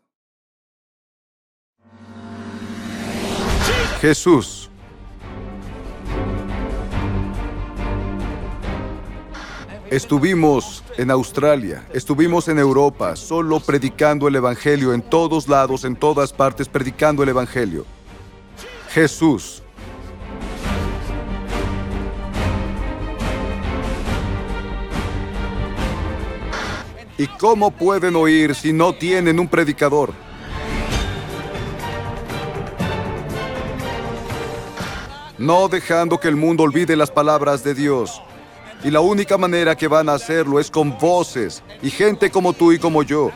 Jesús 4.02 4.70
Estuvimos 9.94 10.84
en 10.98 11.12
Australia, 11.12 11.88
estuvimos 11.94 12.48
en 12.48 12.58
Europa, 12.58 13.16
solo 13.16 13.60
predicando 13.60 14.28
el 14.28 14.36
Evangelio 14.36 14.92
en 14.92 15.04
todos 15.04 15.48
lados, 15.48 15.86
en 15.86 15.96
todas 15.96 16.34
partes, 16.34 16.68
predicando 16.68 17.22
el 17.22 17.30
Evangelio. 17.30 17.86
Jesús. 18.89 19.62
¿Y 27.17 27.28
cómo 27.28 27.69
pueden 27.69 28.15
oír 28.15 28.56
si 28.56 28.73
no 28.73 28.93
tienen 28.93 29.39
un 29.39 29.47
predicador? 29.47 30.13
No 35.38 35.67
dejando 35.67 36.19
que 36.19 36.28
el 36.28 36.36
mundo 36.36 36.63
olvide 36.63 36.95
las 36.95 37.12
palabras 37.12 37.63
de 37.63 37.76
Dios. 37.76 38.21
Y 38.84 38.89
la 38.89 38.99
única 38.99 39.38
manera 39.38 39.76
que 39.76 39.88
van 39.88 40.10
a 40.10 40.13
hacerlo 40.13 40.60
es 40.60 40.71
con 40.71 40.97
voces 40.97 41.62
y 41.82 41.89
gente 41.89 42.32
como 42.32 42.54
tú 42.54 42.71
y 42.71 42.80
como 42.80 43.04
yo. 43.04 43.32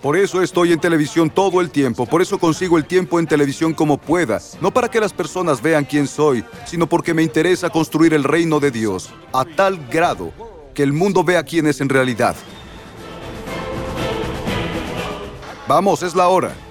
Por 0.00 0.16
eso 0.16 0.40
estoy 0.40 0.72
en 0.72 0.78
televisión 0.78 1.28
todo 1.28 1.60
el 1.60 1.70
tiempo, 1.70 2.06
por 2.06 2.22
eso 2.22 2.38
consigo 2.38 2.78
el 2.78 2.84
tiempo 2.84 3.18
en 3.18 3.26
televisión 3.26 3.74
como 3.74 3.98
pueda, 3.98 4.40
no 4.60 4.70
para 4.70 4.88
que 4.88 5.00
las 5.00 5.12
personas 5.12 5.60
vean 5.60 5.84
quién 5.84 6.06
soy, 6.06 6.44
sino 6.64 6.86
porque 6.86 7.12
me 7.12 7.22
interesa 7.22 7.70
construir 7.70 8.14
el 8.14 8.22
reino 8.22 8.60
de 8.60 8.70
Dios 8.70 9.10
a 9.32 9.44
tal 9.44 9.84
grado 9.88 10.32
que 10.74 10.84
el 10.84 10.92
mundo 10.92 11.24
vea 11.24 11.42
quién 11.42 11.66
es 11.66 11.80
en 11.80 11.88
realidad. 11.88 12.36
Vamos, 15.68 16.04
es 16.04 16.14
la 16.14 16.28
hora. 16.28 16.65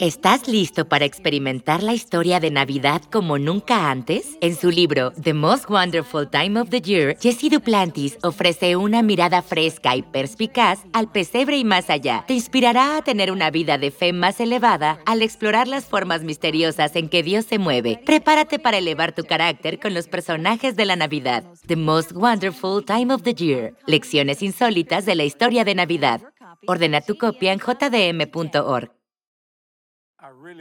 ¿Estás 0.00 0.46
listo 0.46 0.88
para 0.88 1.06
experimentar 1.06 1.82
la 1.82 1.92
historia 1.92 2.38
de 2.38 2.52
Navidad 2.52 3.02
como 3.10 3.36
nunca 3.36 3.90
antes? 3.90 4.38
En 4.40 4.54
su 4.54 4.70
libro 4.70 5.10
The 5.20 5.34
Most 5.34 5.68
Wonderful 5.68 6.30
Time 6.30 6.60
of 6.60 6.70
the 6.70 6.80
Year, 6.80 7.16
Jesse 7.18 7.50
Duplantis 7.50 8.16
ofrece 8.22 8.76
una 8.76 9.02
mirada 9.02 9.42
fresca 9.42 9.96
y 9.96 10.02
perspicaz 10.02 10.84
al 10.92 11.10
pesebre 11.10 11.58
y 11.58 11.64
más 11.64 11.90
allá. 11.90 12.22
Te 12.28 12.34
inspirará 12.34 12.96
a 12.96 13.02
tener 13.02 13.32
una 13.32 13.50
vida 13.50 13.76
de 13.76 13.90
fe 13.90 14.12
más 14.12 14.38
elevada 14.38 15.00
al 15.04 15.20
explorar 15.20 15.66
las 15.66 15.86
formas 15.86 16.22
misteriosas 16.22 16.94
en 16.94 17.08
que 17.08 17.24
Dios 17.24 17.46
se 17.46 17.58
mueve. 17.58 18.00
Prepárate 18.06 18.60
para 18.60 18.78
elevar 18.78 19.16
tu 19.16 19.24
carácter 19.24 19.80
con 19.80 19.94
los 19.94 20.06
personajes 20.06 20.76
de 20.76 20.84
la 20.84 20.94
Navidad. 20.94 21.42
The 21.66 21.74
Most 21.74 22.12
Wonderful 22.12 22.84
Time 22.84 23.12
of 23.12 23.24
the 23.24 23.34
Year. 23.34 23.74
Lecciones 23.88 24.44
insólitas 24.44 25.06
de 25.06 25.16
la 25.16 25.24
historia 25.24 25.64
de 25.64 25.74
Navidad. 25.74 26.22
Ordena 26.68 27.00
tu 27.00 27.16
copia 27.18 27.52
en 27.52 27.58
jdm.org. 27.58 28.97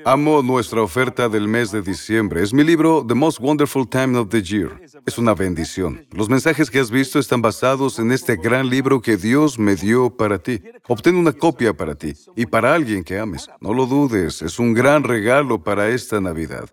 Amo 0.06 0.41
nuestra 0.41 0.82
oferta 0.82 1.27
del 1.27 1.47
mes 1.47 1.71
de 1.71 1.82
diciembre. 1.82 2.41
Es 2.41 2.53
mi 2.53 2.63
libro 2.63 3.06
The 3.06 3.13
Most 3.13 3.39
Wonderful 3.39 3.88
Time 3.88 4.17
of 4.17 4.30
the 4.30 4.41
Year. 4.41 4.82
Es 5.06 5.17
una 5.17 5.34
bendición. 5.34 6.06
Los 6.12 6.30
mensajes 6.30 6.69
que 6.69 6.80
has 6.80 6.89
visto 6.89 7.19
están 7.19 7.41
basados 7.41 7.99
en 7.99 8.12
este 8.12 8.38
gran 8.38 8.69
libro 8.69 9.01
que 9.01 9.17
Dios 9.17 9.60
me 9.60 9.75
dio 9.75 10.10
para 10.10 10.39
ti. 10.39 10.62
Obtén 10.88 11.15
una 11.15 11.34
copia 11.34 11.73
para 11.73 11.95
ti 11.95 12.13
y 12.36 12.45
para 12.45 12.73
alguien 12.73 13.03
que 13.03 13.19
ames. 13.19 13.49
No 13.60 13.73
lo 13.73 13.86
dudes, 13.86 14.41
es 14.41 14.60
un 14.60 14.73
gran 14.73 15.03
regalo 15.03 15.63
para 15.63 15.89
esta 15.89 16.21
Navidad. 16.21 16.69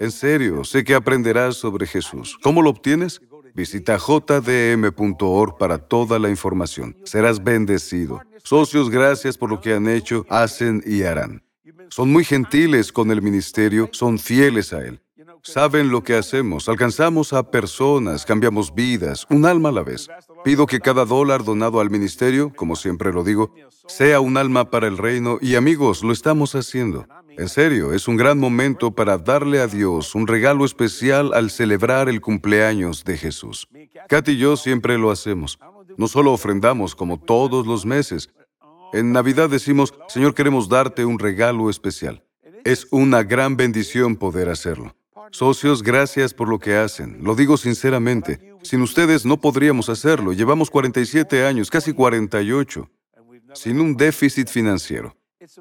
En 0.00 0.10
serio, 0.10 0.64
sé 0.64 0.82
que 0.82 0.94
aprenderás 0.94 1.56
sobre 1.56 1.86
Jesús. 1.86 2.38
¿Cómo 2.42 2.62
lo 2.62 2.70
obtienes? 2.70 3.20
Visita 3.54 3.98
jdm.org 3.98 5.58
para 5.58 5.78
toda 5.78 6.18
la 6.18 6.30
información. 6.30 6.96
Serás 7.04 7.42
bendecido. 7.42 8.20
Socios, 8.42 8.90
gracias 8.90 9.38
por 9.38 9.50
lo 9.50 9.60
que 9.60 9.74
han 9.74 9.88
hecho, 9.88 10.26
hacen 10.28 10.82
y 10.84 11.02
harán. 11.02 11.44
Son 11.90 12.10
muy 12.10 12.24
gentiles 12.24 12.92
con 12.92 13.10
el 13.10 13.22
ministerio, 13.22 13.88
son 13.92 14.18
fieles 14.18 14.72
a 14.72 14.84
Él. 14.84 15.00
Saben 15.42 15.90
lo 15.90 16.02
que 16.02 16.14
hacemos, 16.14 16.68
alcanzamos 16.68 17.32
a 17.32 17.50
personas, 17.50 18.24
cambiamos 18.24 18.74
vidas, 18.74 19.26
un 19.28 19.44
alma 19.44 19.68
a 19.68 19.72
la 19.72 19.82
vez. 19.82 20.08
Pido 20.42 20.66
que 20.66 20.80
cada 20.80 21.04
dólar 21.04 21.44
donado 21.44 21.80
al 21.80 21.90
ministerio, 21.90 22.52
como 22.54 22.76
siempre 22.76 23.12
lo 23.12 23.24
digo, 23.24 23.54
sea 23.86 24.20
un 24.20 24.36
alma 24.36 24.70
para 24.70 24.88
el 24.88 24.96
reino 24.96 25.38
y 25.40 25.56
amigos, 25.56 26.02
lo 26.02 26.12
estamos 26.12 26.54
haciendo. 26.54 27.06
En 27.36 27.48
serio, 27.48 27.92
es 27.92 28.06
un 28.06 28.16
gran 28.16 28.38
momento 28.38 28.92
para 28.92 29.18
darle 29.18 29.60
a 29.60 29.66
Dios 29.66 30.14
un 30.14 30.26
regalo 30.26 30.64
especial 30.64 31.34
al 31.34 31.50
celebrar 31.50 32.08
el 32.08 32.20
cumpleaños 32.20 33.04
de 33.04 33.18
Jesús. 33.18 33.68
Katy 34.08 34.32
y 34.32 34.36
yo 34.38 34.56
siempre 34.56 34.98
lo 34.98 35.10
hacemos. 35.10 35.58
No 35.96 36.08
solo 36.08 36.32
ofrendamos 36.32 36.94
como 36.94 37.18
todos 37.18 37.66
los 37.66 37.84
meses. 37.84 38.30
En 38.92 39.12
Navidad 39.12 39.48
decimos, 39.48 39.94
Señor, 40.08 40.34
queremos 40.34 40.68
darte 40.68 41.04
un 41.04 41.18
regalo 41.18 41.70
especial. 41.70 42.24
Es 42.64 42.86
una 42.90 43.22
gran 43.22 43.56
bendición 43.56 44.16
poder 44.16 44.48
hacerlo. 44.48 44.94
Socios, 45.30 45.82
gracias 45.82 46.32
por 46.34 46.48
lo 46.48 46.58
que 46.58 46.76
hacen. 46.76 47.18
Lo 47.22 47.34
digo 47.34 47.56
sinceramente. 47.56 48.54
Sin 48.62 48.82
ustedes 48.82 49.24
no 49.24 49.40
podríamos 49.40 49.88
hacerlo. 49.88 50.32
Llevamos 50.32 50.70
47 50.70 51.44
años, 51.44 51.70
casi 51.70 51.92
48, 51.92 52.88
sin 53.54 53.80
un 53.80 53.96
déficit 53.96 54.48
financiero. 54.48 55.16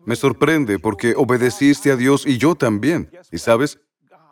Me 0.05 0.15
sorprende 0.15 0.79
porque 0.79 1.13
obedeciste 1.15 1.91
a 1.91 1.95
Dios 1.95 2.25
y 2.25 2.37
yo 2.37 2.55
también. 2.55 3.09
Y 3.31 3.37
sabes, 3.37 3.79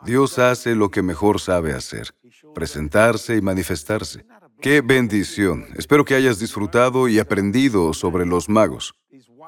Dios 0.04 0.38
hace 0.38 0.74
lo 0.74 0.90
que 0.90 1.02
mejor 1.02 1.40
sabe 1.40 1.72
hacer, 1.72 2.14
presentarse 2.54 3.36
y 3.36 3.42
manifestarse. 3.42 4.24
¡Qué 4.62 4.80
bendición! 4.80 5.66
Espero 5.76 6.04
que 6.04 6.14
hayas 6.14 6.38
disfrutado 6.38 7.08
y 7.08 7.18
aprendido 7.18 7.92
sobre 7.92 8.24
los 8.24 8.48
magos. 8.48 8.94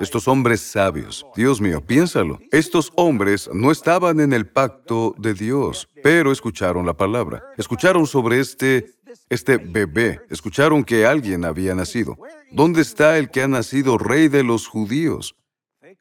Estos 0.01 0.27
hombres 0.27 0.61
sabios, 0.61 1.25
Dios 1.37 1.61
mío, 1.61 1.81
piénsalo. 1.81 2.41
Estos 2.51 2.93
hombres 2.97 3.49
no 3.53 3.71
estaban 3.71 4.19
en 4.19 4.33
el 4.33 4.49
pacto 4.49 5.15
de 5.17 5.35
Dios, 5.35 5.89
pero 6.03 6.33
escucharon 6.33 6.85
la 6.85 6.95
palabra. 6.95 7.45
Escucharon 7.57 8.09
sobre 8.09 8.41
este, 8.41 8.91
este 9.29 9.59
bebé. 9.59 10.21
Escucharon 10.31 10.83
que 10.83 11.07
alguien 11.07 11.45
había 11.45 11.77
nacido. 11.77 12.19
¿Dónde 12.51 12.83
está 12.83 13.17
el 13.17 13.31
que 13.31 13.43
ha 13.43 13.47
nacido 13.49 13.99
rey 13.99 14.27
de 14.27 14.43
los 14.43 14.67
judíos? 14.67 15.37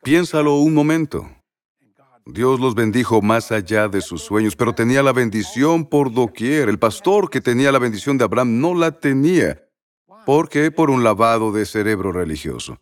Piénsalo 0.02 0.56
un 0.56 0.74
momento. 0.74 1.30
Dios 2.26 2.60
los 2.60 2.74
bendijo 2.74 3.22
más 3.22 3.52
allá 3.52 3.88
de 3.88 4.02
sus 4.02 4.22
sueños, 4.22 4.56
pero 4.56 4.74
tenía 4.74 5.04
la 5.04 5.12
bendición 5.12 5.86
por 5.86 6.14
doquier. 6.14 6.70
El 6.70 6.80
pastor 6.80 7.30
que 7.30 7.42
tenía 7.42 7.72
la 7.72 7.80
bendición 7.80 8.18
de 8.18 8.24
Abraham 8.24 8.62
no 8.62 8.74
la 8.74 8.92
tenía. 8.92 9.64
¿Por 10.26 10.48
qué? 10.48 10.72
Por 10.72 10.90
un 10.90 11.04
lavado 11.04 11.52
de 11.52 11.66
cerebro 11.66 12.12
religioso. 12.12 12.80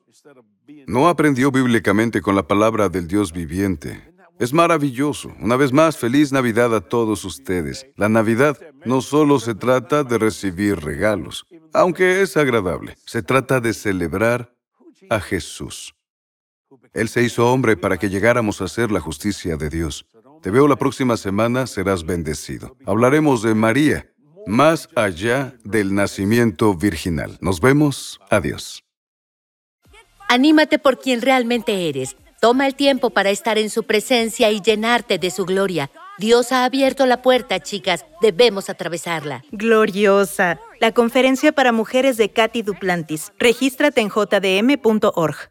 No 0.88 1.08
aprendió 1.10 1.52
bíblicamente 1.52 2.22
con 2.22 2.36
la 2.36 2.48
palabra 2.48 2.90
del 2.90 3.08
Dios 3.08 3.32
viviente. 3.32 4.12
Es 4.40 4.54
maravilloso. 4.54 5.32
Una 5.40 5.56
vez 5.56 5.72
más, 5.72 5.98
feliz 5.98 6.32
Navidad 6.32 6.76
a 6.76 6.82
todos 6.82 7.26
ustedes. 7.26 7.88
La 7.96 8.10
Navidad 8.10 8.58
no 8.86 9.02
solo 9.02 9.40
se 9.40 9.56
trata 9.56 10.04
de 10.04 10.18
recibir 10.18 10.80
regalos, 10.80 11.46
aunque 11.74 12.22
es 12.22 12.38
agradable. 12.38 12.96
Se 13.06 13.22
trata 13.22 13.60
de 13.60 13.74
celebrar 13.74 14.56
a 15.10 15.20
Jesús. 15.20 15.94
Él 16.94 17.10
se 17.10 17.24
hizo 17.24 17.52
hombre 17.52 17.78
para 17.78 17.98
que 17.98 18.10
llegáramos 18.10 18.62
a 18.62 18.68
ser 18.68 18.92
la 18.92 19.00
justicia 19.00 19.58
de 19.58 19.70
Dios. 19.70 20.06
Te 20.42 20.52
veo 20.52 20.68
la 20.68 20.76
próxima 20.76 21.18
semana, 21.18 21.68
serás 21.68 22.06
bendecido. 22.06 22.76
Hablaremos 22.86 23.44
de 23.44 23.54
María, 23.54 24.12
más 24.48 24.90
allá 24.96 25.54
del 25.64 25.94
nacimiento 25.94 26.74
virginal. 26.74 27.38
Nos 27.42 27.62
vemos. 27.62 28.20
Adiós. 28.30 28.84
Anímate 30.28 30.80
por 30.80 31.00
quien 31.00 31.22
realmente 31.22 31.90
eres. 31.90 32.16
Toma 32.40 32.66
el 32.66 32.74
tiempo 32.74 33.12
para 33.12 33.30
estar 33.30 33.60
en 33.60 33.70
su 33.70 33.84
presencia 33.84 34.50
y 34.50 34.62
llenarte 34.62 35.20
de 35.20 35.30
su 35.30 35.46
gloria. 35.46 35.92
Dios 36.18 36.52
ha 36.52 36.66
abierto 36.66 37.06
la 37.06 37.22
puerta, 37.22 37.60
chicas. 37.60 38.06
Debemos 38.20 38.70
atravesarla. 38.70 39.44
Gloriosa. 39.52 40.60
La 40.80 40.92
conferencia 40.92 41.52
para 41.52 41.72
mujeres 41.72 42.18
de 42.18 42.32
Katy 42.32 42.64
Duplantis. 42.64 43.32
Regístrate 43.38 44.02
en 44.02 44.10
jdm.org. 44.10 45.51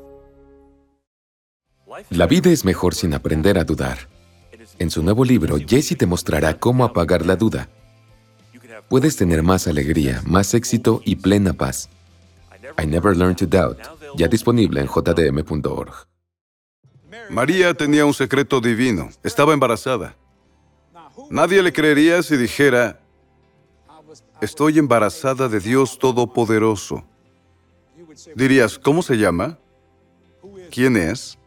La 2.09 2.27
vida 2.27 2.49
es 2.49 2.65
mejor 2.65 2.95
sin 2.95 3.13
aprender 3.13 3.57
a 3.57 3.63
dudar. 3.63 4.09
En 4.79 4.89
su 4.89 5.03
nuevo 5.03 5.25
libro, 5.25 5.57
Jesse 5.57 5.97
te 5.97 6.05
mostrará 6.05 6.57
cómo 6.59 6.83
apagar 6.83 7.25
la 7.25 7.35
duda. 7.35 7.69
Puedes 8.89 9.15
tener 9.15 9.43
más 9.43 9.67
alegría, 9.67 10.21
más 10.25 10.53
éxito 10.53 11.01
y 11.05 11.15
plena 11.17 11.53
paz. 11.53 11.89
I 12.81 12.85
Never 12.87 13.15
Learned 13.15 13.37
to 13.37 13.45
Doubt, 13.45 13.79
ya 14.15 14.27
disponible 14.27 14.81
en 14.81 14.87
jdm.org. 14.87 16.07
María 17.29 17.73
tenía 17.73 18.05
un 18.05 18.13
secreto 18.13 18.59
divino. 18.59 19.09
Estaba 19.23 19.53
embarazada. 19.53 20.15
Nadie 21.29 21.61
le 21.61 21.71
creería 21.71 22.23
si 22.23 22.37
dijera, 22.37 22.99
estoy 24.41 24.79
embarazada 24.79 25.47
de 25.47 25.59
Dios 25.59 25.97
Todopoderoso. 25.97 27.03
Dirías, 28.35 28.77
¿cómo 28.77 29.01
se 29.01 29.17
llama? 29.17 29.57
¿Quién 30.69 30.97
es? 30.97 31.37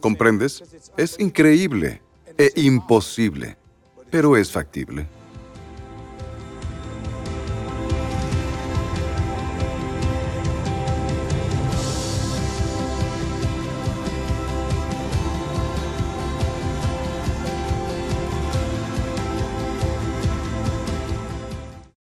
¿Comprendes? 0.00 0.62
Es 0.96 1.18
increíble 1.18 2.02
e 2.38 2.52
imposible, 2.56 3.56
pero 4.10 4.36
es 4.36 4.50
factible. 4.50 5.06